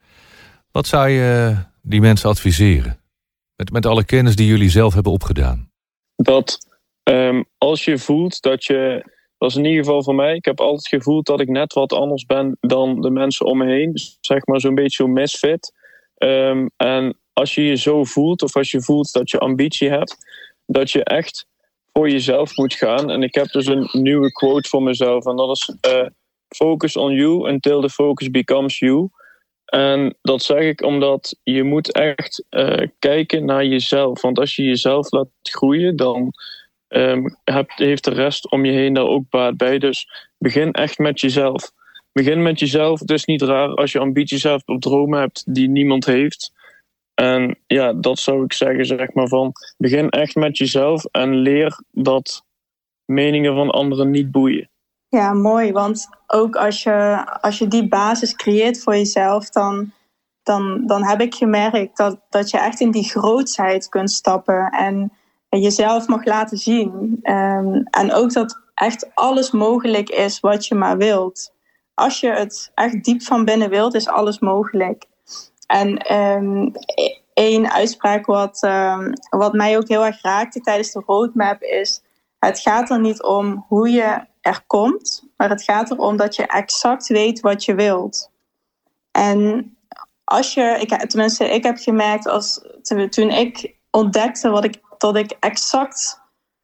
wat 0.71 0.87
zou 0.87 1.09
je 1.09 1.55
die 1.81 2.01
mensen 2.01 2.29
adviseren? 2.29 2.99
Met, 3.55 3.71
met 3.71 3.85
alle 3.85 4.03
kennis 4.03 4.35
die 4.35 4.47
jullie 4.47 4.69
zelf 4.69 4.93
hebben 4.93 5.11
opgedaan. 5.11 5.69
Dat 6.15 6.66
um, 7.09 7.45
als 7.57 7.85
je 7.85 7.97
voelt 7.97 8.41
dat 8.41 8.65
je, 8.65 9.11
dat 9.37 9.49
is 9.49 9.55
in 9.55 9.65
ieder 9.65 9.83
geval 9.83 10.03
voor 10.03 10.15
mij, 10.15 10.35
ik 10.35 10.45
heb 10.45 10.59
altijd 10.59 10.87
gevoeld 10.87 11.25
dat 11.25 11.39
ik 11.39 11.47
net 11.47 11.73
wat 11.73 11.93
anders 11.93 12.25
ben 12.25 12.57
dan 12.59 13.01
de 13.01 13.09
mensen 13.09 13.45
om 13.45 13.57
me 13.57 13.65
heen. 13.65 13.91
Dus 13.91 14.17
zeg 14.21 14.45
maar 14.45 14.59
zo'n 14.59 14.75
beetje 14.75 15.07
misfit. 15.07 15.73
Um, 16.17 16.69
en 16.77 17.17
als 17.33 17.55
je 17.55 17.63
je 17.63 17.75
zo 17.75 18.03
voelt, 18.03 18.41
of 18.41 18.55
als 18.55 18.71
je 18.71 18.81
voelt 18.81 19.13
dat 19.13 19.29
je 19.29 19.39
ambitie 19.39 19.89
hebt, 19.89 20.17
dat 20.65 20.91
je 20.91 21.03
echt 21.03 21.47
voor 21.93 22.09
jezelf 22.09 22.55
moet 22.55 22.73
gaan. 22.73 23.09
En 23.09 23.23
ik 23.23 23.35
heb 23.35 23.47
dus 23.51 23.65
een 23.65 23.89
nieuwe 23.91 24.31
quote 24.31 24.69
voor 24.69 24.83
mezelf. 24.83 25.25
En 25.25 25.35
dat 25.35 25.49
is: 25.49 25.75
uh, 25.87 26.07
Focus 26.55 26.95
on 26.95 27.13
you 27.13 27.49
until 27.49 27.81
the 27.81 27.89
focus 27.89 28.29
becomes 28.29 28.79
you. 28.79 29.09
En 29.65 30.17
dat 30.21 30.41
zeg 30.41 30.63
ik 30.63 30.81
omdat 30.81 31.39
je 31.43 31.63
moet 31.63 31.91
echt 31.91 32.45
uh, 32.49 32.87
kijken 32.99 33.45
naar 33.45 33.65
jezelf. 33.65 34.21
Want 34.21 34.39
als 34.39 34.55
je 34.55 34.63
jezelf 34.63 35.11
laat 35.11 35.27
groeien, 35.41 35.95
dan 35.95 36.33
um, 36.87 37.37
heeft 37.65 38.03
de 38.03 38.13
rest 38.13 38.51
om 38.51 38.65
je 38.65 38.71
heen 38.71 38.93
daar 38.93 39.07
ook 39.07 39.29
baat 39.29 39.57
bij. 39.57 39.79
Dus 39.79 40.07
begin 40.37 40.71
echt 40.71 40.97
met 40.97 41.19
jezelf. 41.19 41.71
Begin 42.11 42.41
met 42.41 42.59
jezelf. 42.59 42.99
Het 42.99 43.11
is 43.11 43.25
niet 43.25 43.41
raar 43.41 43.69
als 43.69 43.91
je 43.91 43.99
ambities 43.99 44.43
hebt 44.43 44.67
of 44.67 44.79
dromen 44.79 45.19
hebt 45.19 45.53
die 45.53 45.69
niemand 45.69 46.05
heeft. 46.05 46.51
En 47.13 47.59
ja, 47.67 47.93
dat 47.93 48.19
zou 48.19 48.43
ik 48.43 48.53
zeggen, 48.53 48.85
zeg 48.85 49.13
maar 49.13 49.27
van 49.27 49.51
begin 49.77 50.09
echt 50.09 50.35
met 50.35 50.57
jezelf 50.57 51.05
en 51.05 51.35
leer 51.35 51.81
dat 51.91 52.45
meningen 53.05 53.55
van 53.55 53.69
anderen 53.69 54.11
niet 54.11 54.31
boeien. 54.31 54.69
Ja, 55.09 55.33
mooi. 55.33 55.71
Want 55.71 56.09
ook 56.27 56.55
als 56.55 56.83
je, 56.83 57.25
als 57.41 57.57
je 57.57 57.67
die 57.67 57.87
basis 57.87 58.35
creëert 58.35 58.83
voor 58.83 58.95
jezelf, 58.95 59.49
dan, 59.49 59.91
dan, 60.43 60.83
dan 60.85 61.03
heb 61.03 61.21
ik 61.21 61.35
gemerkt 61.35 61.97
dat, 61.97 62.19
dat 62.29 62.49
je 62.49 62.59
echt 62.59 62.79
in 62.79 62.91
die 62.91 63.09
grootsheid 63.09 63.89
kunt 63.89 64.11
stappen 64.11 64.69
en, 64.69 64.95
en 64.95 65.11
jezelf 65.49 66.07
mag 66.07 66.25
laten 66.25 66.57
zien. 66.57 67.19
Um, 67.23 67.83
en 67.83 68.13
ook 68.13 68.33
dat 68.33 68.61
echt 68.73 69.09
alles 69.13 69.51
mogelijk 69.51 70.09
is 70.09 70.39
wat 70.39 70.67
je 70.67 70.75
maar 70.75 70.97
wilt. 70.97 71.53
Als 71.93 72.19
je 72.19 72.29
het 72.29 72.71
echt 72.75 73.03
diep 73.03 73.21
van 73.21 73.45
binnen 73.45 73.69
wilt, 73.69 73.93
is 73.93 74.07
alles 74.07 74.39
mogelijk. 74.39 75.05
En 75.67 76.15
um, 76.15 76.71
één 77.33 77.71
uitspraak 77.71 78.25
wat, 78.25 78.63
um, 78.63 79.13
wat 79.29 79.53
mij 79.53 79.77
ook 79.77 79.87
heel 79.87 80.05
erg 80.05 80.21
raakte 80.21 80.61
tijdens 80.61 80.91
de 80.91 81.03
roadmap 81.05 81.61
is: 81.61 82.01
het 82.39 82.59
gaat 82.59 82.89
er 82.89 82.99
niet 82.99 83.23
om 83.23 83.65
hoe 83.67 83.89
je 83.89 84.25
er 84.41 84.63
komt, 84.67 85.23
maar 85.37 85.49
het 85.49 85.63
gaat 85.63 85.91
erom 85.91 86.17
dat 86.17 86.35
je 86.35 86.47
exact 86.47 87.07
weet 87.07 87.39
wat 87.39 87.65
je 87.65 87.75
wilt. 87.75 88.31
En 89.11 89.71
als 90.23 90.53
je, 90.53 90.77
ik, 90.79 91.09
tenminste, 91.09 91.49
ik 91.49 91.63
heb 91.63 91.77
gemerkt 91.77 92.27
als 92.27 92.61
toen 93.09 93.29
ik 93.29 93.75
ontdekte 93.91 94.49
wat 94.49 94.63
ik, 94.63 94.79
dat 94.97 95.15
ik 95.15 95.37
exact 95.39 96.21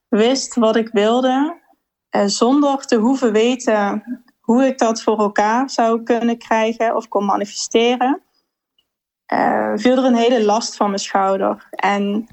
wist 0.07 0.55
wat 0.55 0.75
ik 0.75 0.89
wilde, 0.91 1.61
eh, 2.09 2.25
zonder 2.25 2.85
te 2.85 2.95
hoeven 2.95 3.31
weten 3.31 4.03
hoe 4.39 4.65
ik 4.65 4.77
dat 4.77 5.01
voor 5.01 5.19
elkaar 5.19 5.69
zou 5.69 6.03
kunnen 6.03 6.37
krijgen 6.37 6.95
of 6.95 7.07
kon 7.07 7.25
manifesteren, 7.25 8.21
uh, 9.33 9.71
viel 9.75 9.97
er 9.97 10.03
een 10.03 10.15
hele 10.15 10.43
last 10.43 10.75
van 10.75 10.87
mijn 10.87 10.99
schouder. 10.99 11.67
En 11.69 12.27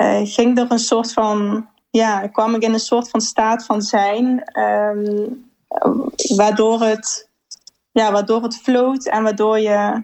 uh, 0.00 0.20
ging 0.22 0.58
er 0.58 0.70
een 0.70 0.78
soort 0.78 1.12
van, 1.12 1.68
ja, 1.90 2.26
kwam 2.26 2.54
ik 2.54 2.62
in 2.62 2.72
een 2.72 2.80
soort 2.80 3.10
van 3.10 3.20
staat 3.20 3.64
van 3.64 3.82
zijn, 3.82 4.58
um, 4.60 5.50
waardoor 6.36 6.82
het, 6.82 7.30
ja, 7.90 8.12
waardoor 8.12 8.42
het 8.42 8.56
floot 8.56 9.06
en 9.06 9.22
waardoor 9.22 9.58
je 9.58 10.02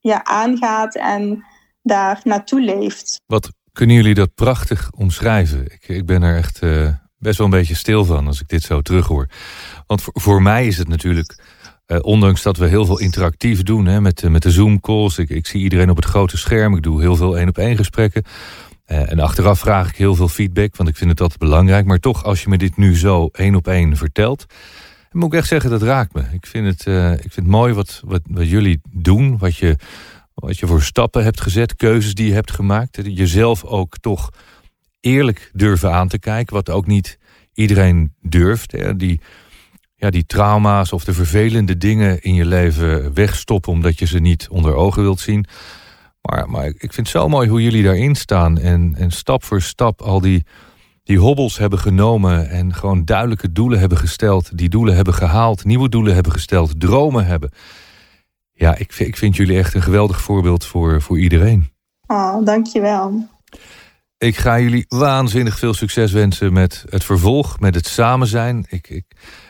ja, 0.00 0.24
aangaat 0.24 0.94
en 0.94 1.44
daar 1.82 2.20
naartoe 2.24 2.60
leeft. 2.60 3.20
Wat 3.26 3.48
kunnen 3.76 3.96
jullie 3.96 4.14
dat 4.14 4.34
prachtig 4.34 4.90
omschrijven? 4.94 5.64
Ik, 5.64 5.88
ik 5.88 6.06
ben 6.06 6.22
er 6.22 6.36
echt 6.36 6.62
uh, 6.62 6.88
best 7.18 7.38
wel 7.38 7.46
een 7.46 7.52
beetje 7.52 7.74
stil 7.74 8.04
van 8.04 8.26
als 8.26 8.40
ik 8.40 8.48
dit 8.48 8.62
zo 8.62 8.80
terughoor. 8.80 9.28
Want 9.86 10.02
voor, 10.04 10.42
mij 10.42 10.66
is 10.66 10.78
het 10.78 10.88
natuurlijk 10.88 11.38
uh, 11.86 11.98
ondanks 12.00 12.42
dat 12.42 12.56
we 12.56 12.66
heel 12.66 12.84
veel 12.84 12.98
interactief 12.98 13.62
doen 13.62 13.86
hè, 13.86 14.00
met, 14.00 14.28
met 14.28 14.42
de 14.42 14.50
Zoom-calls. 14.50 15.18
Ik, 15.18 15.30
ik 15.30 15.46
zie 15.46 15.62
iedereen 15.62 15.90
op 15.90 15.96
het 15.96 16.04
grote 16.04 16.36
scherm. 16.36 16.76
Ik 16.76 16.82
doe 16.82 17.00
heel 17.00 17.16
veel 17.16 17.38
één-op-één 17.38 17.76
gesprekken. 17.76 18.22
En 18.84 19.20
achteraf 19.20 19.58
vraag 19.58 19.88
ik 19.88 19.96
heel 19.96 20.14
veel 20.14 20.28
feedback, 20.28 20.76
want 20.76 20.88
ik 20.88 20.96
vind 20.96 21.10
het 21.10 21.20
altijd 21.20 21.40
belangrijk. 21.40 21.86
Maar 21.86 21.98
toch, 21.98 22.24
als 22.24 22.42
je 22.42 22.48
me 22.48 22.58
dit 22.58 22.76
nu 22.76 22.96
zo 22.96 23.28
één-op-één 23.32 23.96
vertelt... 23.96 24.46
dan 25.10 25.20
moet 25.20 25.32
ik 25.32 25.38
echt 25.38 25.48
zeggen, 25.48 25.70
dat 25.70 25.82
raakt 25.82 26.14
me. 26.14 26.22
Ik 26.32 26.46
vind 26.46 26.66
het, 26.66 26.86
ik 27.24 27.32
vind 27.32 27.46
mooi 27.46 27.72
wat, 27.72 28.02
wat, 28.04 28.20
wat 28.26 28.48
jullie 28.48 28.80
doen. 28.90 29.38
Wat 29.38 29.56
je, 29.56 29.76
wat 30.44 30.58
je 30.58 30.66
voor 30.66 30.82
stappen 30.82 31.24
hebt 31.24 31.40
gezet, 31.40 31.76
keuzes 31.76 32.14
die 32.14 32.26
je 32.26 32.32
hebt 32.32 32.50
gemaakt. 32.50 32.98
Jezelf 33.02 33.64
ook 33.64 33.98
toch 33.98 34.30
eerlijk 35.00 35.50
durven 35.52 35.92
aan 35.92 36.08
te 36.08 36.18
kijken. 36.18 36.54
Wat 36.54 36.70
ook 36.70 36.86
niet 36.86 37.18
iedereen 37.54 38.14
durft. 38.20 38.72
Hè, 38.72 38.96
die 38.96 39.20
ja, 39.96 40.10
die 40.10 40.26
trauma's 40.26 40.92
of 40.92 41.04
de 41.04 41.12
vervelende 41.12 41.76
dingen 41.76 42.22
in 42.22 42.34
je 42.34 42.46
leven 42.46 43.14
wegstoppen 43.14 43.72
omdat 43.72 43.98
je 43.98 44.06
ze 44.06 44.18
niet 44.18 44.48
onder 44.50 44.74
ogen 44.74 45.02
wilt 45.02 45.20
zien. 45.20 45.46
Maar, 46.22 46.50
maar 46.50 46.66
ik 46.66 46.92
vind 46.92 46.96
het 46.96 47.08
zo 47.08 47.28
mooi 47.28 47.48
hoe 47.48 47.62
jullie 47.62 47.82
daarin 47.82 48.14
staan 48.14 48.58
en, 48.58 48.94
en 48.96 49.10
stap 49.10 49.44
voor 49.44 49.62
stap 49.62 50.02
al 50.02 50.20
die, 50.20 50.44
die 51.02 51.18
hobbels 51.18 51.58
hebben 51.58 51.78
genomen 51.78 52.48
en 52.48 52.74
gewoon 52.74 53.04
duidelijke 53.04 53.52
doelen 53.52 53.78
hebben 53.78 53.98
gesteld, 53.98 54.58
die 54.58 54.68
doelen 54.68 54.94
hebben 54.94 55.14
gehaald, 55.14 55.64
nieuwe 55.64 55.88
doelen 55.88 56.14
hebben 56.14 56.32
gesteld, 56.32 56.80
dromen 56.80 57.26
hebben. 57.26 57.50
Ja, 58.58 58.76
ik, 58.76 58.94
ik 58.98 59.16
vind 59.16 59.36
jullie 59.36 59.58
echt 59.58 59.74
een 59.74 59.82
geweldig 59.82 60.20
voorbeeld 60.20 60.64
voor, 60.64 61.02
voor 61.02 61.18
iedereen. 61.18 61.70
Oh, 62.06 62.44
dankjewel. 62.44 63.28
Ik 64.18 64.36
ga 64.36 64.60
jullie 64.60 64.84
waanzinnig 64.88 65.58
veel 65.58 65.74
succes 65.74 66.12
wensen 66.12 66.52
met 66.52 66.84
het 66.88 67.04
vervolg, 67.04 67.60
met 67.60 67.74
het 67.74 67.86
samen 67.86 68.26
zijn. 68.26 68.66
Ik, 68.68 68.88
ik, 68.88 69.04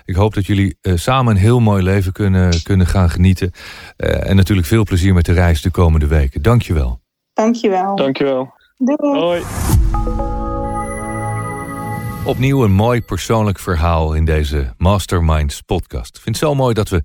ik 0.05 0.15
hoop 0.15 0.35
dat 0.35 0.47
jullie 0.47 0.79
uh, 0.83 0.97
samen 0.97 1.35
een 1.35 1.41
heel 1.41 1.61
mooi 1.61 1.83
leven 1.83 2.13
kunnen, 2.13 2.63
kunnen 2.63 2.87
gaan 2.87 3.11
genieten. 3.11 3.51
Uh, 3.97 4.29
en 4.29 4.37
natuurlijk 4.37 4.67
veel 4.67 4.85
plezier 4.85 5.15
met 5.15 5.25
de 5.25 5.33
reis 5.33 5.63
de 5.63 5.71
komende 5.71 6.07
weken. 6.07 6.43
Dankjewel. 6.43 7.01
Dankjewel. 7.33 7.97
Dankjewel. 7.97 8.55
Doei. 8.77 9.19
Hoi. 9.19 9.43
Opnieuw 12.25 12.65
een 12.65 12.73
mooi 12.73 13.03
persoonlijk 13.03 13.59
verhaal 13.59 14.15
in 14.15 14.25
deze 14.25 14.75
Masterminds 14.79 15.61
podcast. 15.61 16.17
Ik 16.17 16.23
vind 16.23 16.37
het 16.37 16.45
zo 16.45 16.55
mooi 16.55 16.75
dat 16.75 16.89
we 16.89 17.03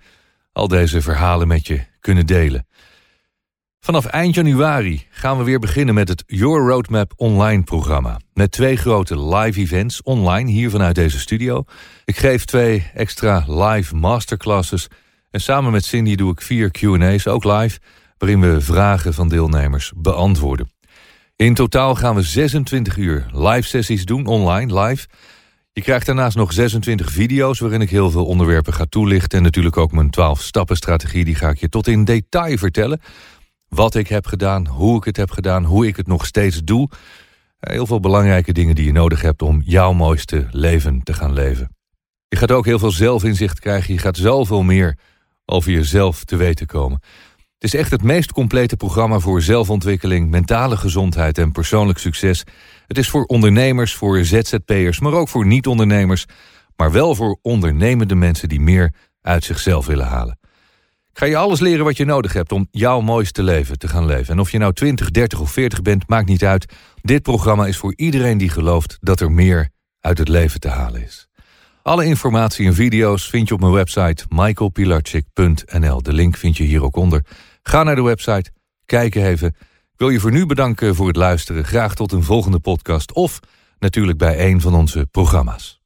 al 0.51 0.67
deze 0.67 1.01
verhalen 1.01 1.47
met 1.47 1.67
je 1.67 1.89
kunnen 2.01 2.25
delen. 2.25 2.65
Vanaf 3.79 4.05
eind 4.05 4.35
januari 4.35 5.07
gaan 5.09 5.37
we 5.37 5.43
weer 5.43 5.59
beginnen 5.59 5.93
met 5.93 6.07
het 6.07 6.23
Your 6.27 6.67
Roadmap 6.67 7.13
online 7.15 7.63
programma. 7.63 8.19
Met 8.33 8.51
twee 8.51 8.75
grote 8.75 9.19
live 9.35 9.59
events 9.59 10.01
online 10.01 10.51
hier 10.51 10.69
vanuit 10.69 10.95
deze 10.95 11.19
studio. 11.19 11.63
Ik 12.05 12.17
geef 12.17 12.45
twee 12.45 12.91
extra 12.93 13.43
live 13.47 13.95
masterclasses. 13.95 14.87
En 15.31 15.41
samen 15.41 15.71
met 15.71 15.85
Cindy 15.85 16.15
doe 16.15 16.31
ik 16.31 16.41
vier 16.41 16.71
QA's, 16.71 17.27
ook 17.27 17.43
live, 17.43 17.79
waarin 18.17 18.41
we 18.41 18.61
vragen 18.61 19.13
van 19.13 19.29
deelnemers 19.29 19.91
beantwoorden. 19.95 20.71
In 21.35 21.53
totaal 21.53 21.95
gaan 21.95 22.15
we 22.15 22.21
26 22.21 22.97
uur 22.97 23.25
live 23.33 23.67
sessies 23.67 24.05
doen, 24.05 24.25
online, 24.25 24.79
live. 24.79 25.07
Je 25.73 25.81
krijgt 25.81 26.05
daarnaast 26.05 26.37
nog 26.37 26.53
26 26.53 27.11
video's 27.11 27.59
waarin 27.59 27.81
ik 27.81 27.89
heel 27.89 28.11
veel 28.11 28.25
onderwerpen 28.25 28.73
ga 28.73 28.85
toelichten. 28.89 29.37
En 29.37 29.43
natuurlijk 29.43 29.77
ook 29.77 29.91
mijn 29.91 30.09
12 30.09 30.41
stappen 30.41 30.75
strategie, 30.75 31.25
die 31.25 31.35
ga 31.35 31.49
ik 31.49 31.57
je 31.57 31.69
tot 31.69 31.87
in 31.87 32.05
detail 32.05 32.57
vertellen 32.57 33.01
wat 33.67 33.95
ik 33.95 34.07
heb 34.07 34.25
gedaan, 34.25 34.67
hoe 34.67 34.97
ik 34.97 35.03
het 35.03 35.17
heb 35.17 35.31
gedaan, 35.31 35.63
hoe 35.63 35.87
ik 35.87 35.95
het 35.95 36.07
nog 36.07 36.25
steeds 36.25 36.63
doe. 36.63 36.89
Heel 37.59 37.85
veel 37.85 37.99
belangrijke 37.99 38.53
dingen 38.53 38.75
die 38.75 38.85
je 38.85 38.91
nodig 38.91 39.21
hebt 39.21 39.41
om 39.41 39.61
jouw 39.65 39.93
mooiste 39.93 40.47
leven 40.51 41.03
te 41.03 41.13
gaan 41.13 41.33
leven. 41.33 41.75
Je 42.27 42.37
gaat 42.37 42.51
ook 42.51 42.65
heel 42.65 42.79
veel 42.79 42.91
zelfinzicht 42.91 43.59
krijgen. 43.59 43.93
Je 43.93 43.99
gaat 43.99 44.17
zoveel 44.17 44.63
meer 44.63 44.97
over 45.45 45.71
jezelf 45.71 46.23
te 46.23 46.35
weten 46.35 46.65
komen. 46.65 46.99
Het 47.61 47.73
is 47.73 47.79
echt 47.79 47.91
het 47.91 48.03
meest 48.03 48.31
complete 48.31 48.77
programma 48.77 49.19
voor 49.19 49.41
zelfontwikkeling, 49.41 50.29
mentale 50.29 50.77
gezondheid 50.77 51.37
en 51.37 51.51
persoonlijk 51.51 51.99
succes. 51.99 52.43
Het 52.87 52.97
is 52.97 53.09
voor 53.09 53.23
ondernemers, 53.23 53.95
voor 53.95 54.25
ZZP'ers, 54.25 54.99
maar 54.99 55.13
ook 55.13 55.29
voor 55.29 55.45
niet-ondernemers. 55.45 56.25
Maar 56.75 56.91
wel 56.91 57.15
voor 57.15 57.39
ondernemende 57.41 58.15
mensen 58.15 58.49
die 58.49 58.59
meer 58.59 58.93
uit 59.21 59.43
zichzelf 59.43 59.85
willen 59.85 60.05
halen. 60.05 60.39
Ik 61.11 61.17
ga 61.17 61.25
je 61.25 61.37
alles 61.37 61.59
leren 61.59 61.85
wat 61.85 61.97
je 61.97 62.05
nodig 62.05 62.33
hebt 62.33 62.51
om 62.51 62.67
jouw 62.71 63.01
mooiste 63.01 63.43
leven 63.43 63.77
te 63.77 63.87
gaan 63.87 64.05
leven. 64.05 64.33
En 64.33 64.39
of 64.39 64.51
je 64.51 64.57
nou 64.57 64.73
20, 64.73 65.11
30 65.11 65.39
of 65.39 65.51
40 65.51 65.81
bent, 65.81 66.07
maakt 66.07 66.27
niet 66.27 66.43
uit. 66.43 66.73
Dit 67.01 67.21
programma 67.21 67.65
is 67.65 67.77
voor 67.77 67.93
iedereen 67.95 68.37
die 68.37 68.49
gelooft 68.49 68.97
dat 68.99 69.19
er 69.19 69.31
meer 69.31 69.69
uit 69.99 70.17
het 70.17 70.27
leven 70.27 70.59
te 70.59 70.69
halen 70.69 71.03
is. 71.03 71.29
Alle 71.83 72.05
informatie 72.05 72.65
en 72.65 72.73
video's 72.73 73.29
vind 73.29 73.47
je 73.47 73.53
op 73.53 73.59
mijn 73.59 73.71
website 73.71 74.25
michaelpilarchik.nl. 74.29 76.01
De 76.01 76.13
link 76.13 76.37
vind 76.37 76.57
je 76.57 76.63
hier 76.63 76.83
ook 76.83 76.95
onder. 76.95 77.25
Ga 77.63 77.83
naar 77.83 77.95
de 77.95 78.01
website, 78.01 78.51
kijk 78.85 79.15
even. 79.15 79.47
Ik 79.91 79.97
wil 79.97 80.09
je 80.09 80.19
voor 80.19 80.31
nu 80.31 80.45
bedanken 80.45 80.95
voor 80.95 81.07
het 81.07 81.15
luisteren. 81.15 81.65
Graag 81.65 81.95
tot 81.95 82.11
een 82.11 82.23
volgende 82.23 82.59
podcast 82.59 83.13
of 83.13 83.39
natuurlijk 83.79 84.17
bij 84.17 84.49
een 84.49 84.61
van 84.61 84.73
onze 84.73 85.07
programma's. 85.11 85.80